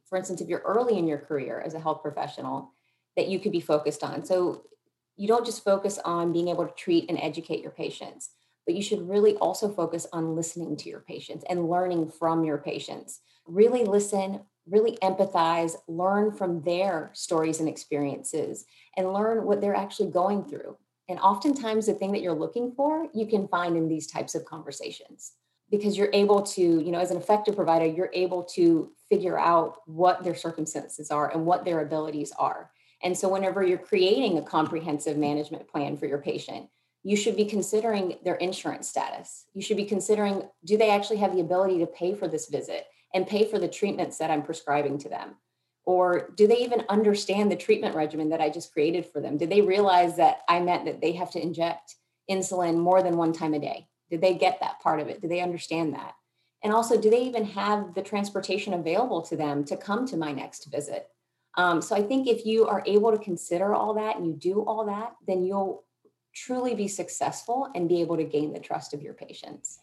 for 0.05 0.17
instance, 0.17 0.41
if 0.41 0.47
you're 0.47 0.59
early 0.59 0.97
in 0.97 1.07
your 1.07 1.17
career 1.17 1.61
as 1.65 1.73
a 1.73 1.79
health 1.79 2.01
professional, 2.01 2.71
that 3.15 3.27
you 3.27 3.39
could 3.39 3.51
be 3.51 3.59
focused 3.59 4.03
on. 4.03 4.25
So 4.25 4.63
you 5.17 5.27
don't 5.27 5.45
just 5.45 5.63
focus 5.63 5.99
on 6.03 6.33
being 6.33 6.47
able 6.47 6.65
to 6.65 6.73
treat 6.73 7.09
and 7.09 7.19
educate 7.19 7.61
your 7.61 7.71
patients, 7.71 8.31
but 8.65 8.75
you 8.75 8.81
should 8.81 9.07
really 9.07 9.35
also 9.37 9.69
focus 9.69 10.07
on 10.13 10.35
listening 10.35 10.75
to 10.77 10.89
your 10.89 11.01
patients 11.01 11.45
and 11.49 11.69
learning 11.69 12.09
from 12.09 12.43
your 12.43 12.57
patients. 12.57 13.21
Really 13.45 13.83
listen, 13.83 14.41
really 14.67 14.97
empathize, 15.01 15.75
learn 15.87 16.31
from 16.31 16.61
their 16.61 17.11
stories 17.13 17.59
and 17.59 17.67
experiences, 17.67 18.65
and 18.97 19.13
learn 19.13 19.45
what 19.45 19.61
they're 19.61 19.75
actually 19.75 20.11
going 20.11 20.43
through. 20.45 20.77
And 21.09 21.19
oftentimes, 21.19 21.85
the 21.85 21.93
thing 21.93 22.11
that 22.13 22.21
you're 22.21 22.33
looking 22.33 22.71
for, 22.71 23.07
you 23.13 23.27
can 23.27 23.47
find 23.47 23.75
in 23.75 23.89
these 23.89 24.07
types 24.07 24.35
of 24.35 24.45
conversations 24.45 25.33
because 25.69 25.97
you're 25.97 26.09
able 26.13 26.41
to, 26.41 26.61
you 26.61 26.91
know, 26.91 26.99
as 26.99 27.11
an 27.11 27.17
effective 27.17 27.55
provider, 27.55 27.85
you're 27.85 28.11
able 28.13 28.43
to 28.43 28.91
figure 29.09 29.39
out 29.39 29.77
what 29.85 30.23
their 30.23 30.35
circumstances 30.35 31.11
are 31.11 31.31
and 31.31 31.45
what 31.45 31.65
their 31.65 31.81
abilities 31.81 32.31
are. 32.37 32.71
And 33.01 33.17
so, 33.17 33.27
whenever 33.27 33.63
you're 33.63 33.77
creating 33.77 34.37
a 34.37 34.41
comprehensive 34.41 35.17
management 35.17 35.67
plan 35.67 35.97
for 35.97 36.05
your 36.05 36.19
patient, 36.19 36.69
you 37.03 37.17
should 37.17 37.35
be 37.35 37.45
considering 37.45 38.15
their 38.23 38.35
insurance 38.35 38.87
status. 38.87 39.45
You 39.53 39.61
should 39.61 39.75
be 39.75 39.85
considering 39.85 40.43
do 40.63 40.77
they 40.77 40.89
actually 40.89 41.17
have 41.17 41.33
the 41.33 41.41
ability 41.41 41.79
to 41.79 41.85
pay 41.85 42.15
for 42.15 42.29
this 42.29 42.47
visit 42.47 42.85
and 43.13 43.27
pay 43.27 43.45
for 43.45 43.59
the 43.59 43.67
treatments 43.67 44.17
that 44.17 44.31
I'm 44.31 44.43
prescribing 44.43 44.97
to 44.99 45.09
them? 45.09 45.35
Or 45.85 46.31
do 46.35 46.47
they 46.47 46.59
even 46.59 46.85
understand 46.89 47.51
the 47.51 47.57
treatment 47.57 47.95
regimen 47.95 48.29
that 48.29 48.41
I 48.41 48.49
just 48.49 48.71
created 48.71 49.05
for 49.05 49.19
them? 49.19 49.37
Did 49.37 49.49
they 49.49 49.61
realize 49.61 50.15
that 50.17 50.41
I 50.47 50.59
meant 50.61 50.85
that 50.85 51.01
they 51.01 51.11
have 51.13 51.31
to 51.31 51.41
inject 51.41 51.95
insulin 52.29 52.77
more 52.77 53.03
than 53.03 53.17
one 53.17 53.33
time 53.33 53.53
a 53.53 53.59
day? 53.59 53.87
Did 54.09 54.21
they 54.21 54.35
get 54.35 54.59
that 54.61 54.79
part 54.79 54.99
of 54.99 55.07
it? 55.09 55.21
Do 55.21 55.27
they 55.27 55.41
understand 55.41 55.93
that? 55.93 56.13
And 56.63 56.71
also, 56.71 56.99
do 56.99 57.09
they 57.09 57.23
even 57.23 57.43
have 57.45 57.93
the 57.93 58.01
transportation 58.01 58.73
available 58.73 59.21
to 59.23 59.35
them 59.35 59.65
to 59.65 59.75
come 59.75 60.07
to 60.07 60.15
my 60.15 60.31
next 60.31 60.71
visit? 60.71 61.09
Um, 61.55 61.81
so 61.81 61.95
I 61.95 62.01
think 62.01 62.27
if 62.27 62.45
you 62.45 62.65
are 62.65 62.81
able 62.85 63.11
to 63.11 63.17
consider 63.17 63.75
all 63.75 63.93
that 63.95 64.15
and 64.15 64.25
you 64.25 64.33
do 64.33 64.61
all 64.61 64.85
that, 64.85 65.15
then 65.27 65.43
you'll 65.43 65.83
truly 66.33 66.73
be 66.73 66.87
successful 66.87 67.69
and 67.75 67.89
be 67.89 68.01
able 68.01 68.17
to 68.17 68.23
gain 68.23 68.53
the 68.53 68.59
trust 68.59 68.93
of 68.93 69.03
your 69.03 69.13
patients. 69.13 69.79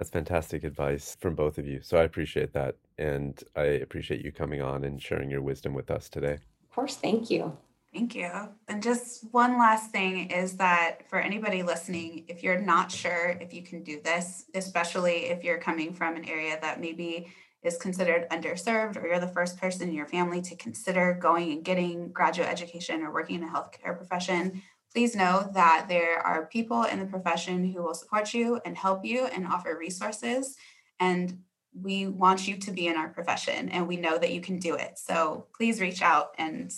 That's 0.00 0.08
fantastic 0.08 0.64
advice 0.64 1.14
from 1.20 1.34
both 1.34 1.58
of 1.58 1.66
you. 1.66 1.80
So 1.82 1.98
I 1.98 2.04
appreciate 2.04 2.54
that. 2.54 2.76
And 2.96 3.38
I 3.54 3.64
appreciate 3.64 4.24
you 4.24 4.32
coming 4.32 4.62
on 4.62 4.84
and 4.84 5.02
sharing 5.02 5.28
your 5.28 5.42
wisdom 5.42 5.74
with 5.74 5.90
us 5.90 6.08
today. 6.08 6.38
Of 6.62 6.74
course. 6.74 6.96
Thank 6.96 7.28
you. 7.28 7.54
Thank 7.92 8.14
you. 8.14 8.30
And 8.66 8.82
just 8.82 9.26
one 9.30 9.58
last 9.58 9.90
thing 9.90 10.30
is 10.30 10.56
that 10.56 11.06
for 11.10 11.18
anybody 11.18 11.62
listening, 11.62 12.24
if 12.28 12.42
you're 12.42 12.58
not 12.58 12.90
sure 12.90 13.36
if 13.42 13.52
you 13.52 13.62
can 13.62 13.82
do 13.82 14.00
this, 14.02 14.46
especially 14.54 15.26
if 15.26 15.44
you're 15.44 15.58
coming 15.58 15.92
from 15.92 16.16
an 16.16 16.24
area 16.24 16.58
that 16.62 16.80
maybe 16.80 17.30
is 17.62 17.76
considered 17.76 18.26
underserved 18.30 18.96
or 18.96 19.06
you're 19.06 19.20
the 19.20 19.28
first 19.28 19.58
person 19.58 19.86
in 19.86 19.94
your 19.94 20.06
family 20.06 20.40
to 20.40 20.56
consider 20.56 21.18
going 21.20 21.52
and 21.52 21.62
getting 21.62 22.10
graduate 22.10 22.48
education 22.48 23.02
or 23.02 23.12
working 23.12 23.36
in 23.36 23.42
a 23.42 23.52
healthcare 23.52 23.94
profession, 23.94 24.62
please 24.92 25.14
know 25.14 25.48
that 25.54 25.86
there 25.88 26.18
are 26.18 26.46
people 26.46 26.82
in 26.84 26.98
the 26.98 27.06
profession 27.06 27.72
who 27.72 27.82
will 27.82 27.94
support 27.94 28.34
you 28.34 28.60
and 28.64 28.76
help 28.76 29.04
you 29.04 29.26
and 29.26 29.46
offer 29.46 29.76
resources. 29.78 30.56
And 30.98 31.40
we 31.80 32.06
want 32.08 32.48
you 32.48 32.56
to 32.56 32.72
be 32.72 32.88
in 32.88 32.96
our 32.96 33.08
profession 33.08 33.68
and 33.68 33.86
we 33.86 33.96
know 33.96 34.18
that 34.18 34.32
you 34.32 34.40
can 34.40 34.58
do 34.58 34.74
it. 34.74 34.98
So 34.98 35.46
please 35.56 35.80
reach 35.80 36.02
out 36.02 36.34
and 36.38 36.72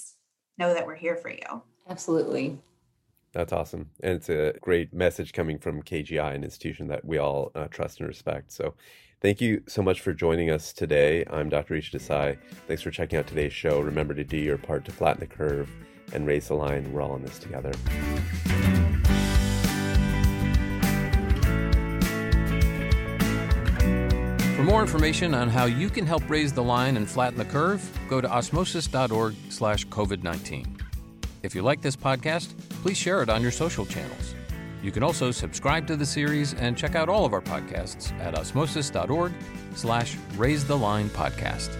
know 0.58 0.74
that 0.74 0.86
we're 0.86 0.96
here 0.96 1.16
for 1.16 1.30
you. 1.30 1.62
Absolutely. 1.88 2.58
That's 3.32 3.52
awesome. 3.52 3.88
And 4.02 4.16
it's 4.16 4.28
a 4.28 4.52
great 4.60 4.92
message 4.92 5.32
coming 5.32 5.58
from 5.58 5.82
KGI, 5.82 6.34
an 6.34 6.44
institution 6.44 6.88
that 6.88 7.04
we 7.04 7.16
all 7.16 7.50
uh, 7.54 7.66
trust 7.68 8.00
and 8.00 8.08
respect. 8.08 8.52
So 8.52 8.74
thank 9.22 9.40
you 9.40 9.62
so 9.66 9.80
much 9.80 10.02
for 10.02 10.12
joining 10.12 10.50
us 10.50 10.74
today. 10.74 11.24
I'm 11.30 11.48
Dr. 11.48 11.72
Rishi 11.72 11.96
Desai. 11.96 12.36
Thanks 12.66 12.82
for 12.82 12.90
checking 12.90 13.18
out 13.18 13.26
today's 13.26 13.54
show. 13.54 13.80
Remember 13.80 14.12
to 14.12 14.24
do 14.24 14.36
your 14.36 14.58
part 14.58 14.84
to 14.84 14.92
flatten 14.92 15.20
the 15.20 15.26
curve 15.26 15.70
and 16.12 16.26
raise 16.26 16.48
the 16.48 16.54
line. 16.54 16.92
We're 16.92 17.02
all 17.02 17.16
in 17.16 17.22
this 17.22 17.38
together. 17.38 17.72
For 24.56 24.66
more 24.66 24.80
information 24.80 25.34
on 25.34 25.48
how 25.48 25.64
you 25.64 25.90
can 25.90 26.06
help 26.06 26.30
raise 26.30 26.52
the 26.52 26.62
line 26.62 26.96
and 26.96 27.10
flatten 27.10 27.36
the 27.36 27.44
curve, 27.44 27.82
go 28.08 28.20
to 28.20 28.30
osmosis.org 28.30 29.34
slash 29.48 29.86
COVID-19. 29.88 30.80
If 31.42 31.54
you 31.54 31.62
like 31.62 31.82
this 31.82 31.96
podcast, 31.96 32.56
please 32.82 32.96
share 32.96 33.22
it 33.22 33.28
on 33.28 33.42
your 33.42 33.50
social 33.50 33.84
channels. 33.84 34.36
You 34.80 34.92
can 34.92 35.02
also 35.02 35.32
subscribe 35.32 35.88
to 35.88 35.96
the 35.96 36.06
series 36.06 36.54
and 36.54 36.76
check 36.76 36.94
out 36.94 37.08
all 37.08 37.24
of 37.24 37.32
our 37.32 37.40
podcasts 37.40 38.12
at 38.20 38.38
osmosis.org 38.38 39.32
slash 39.74 40.16
raise 40.36 40.64
the 40.64 40.78
line 40.78 41.08
podcast. 41.10 41.76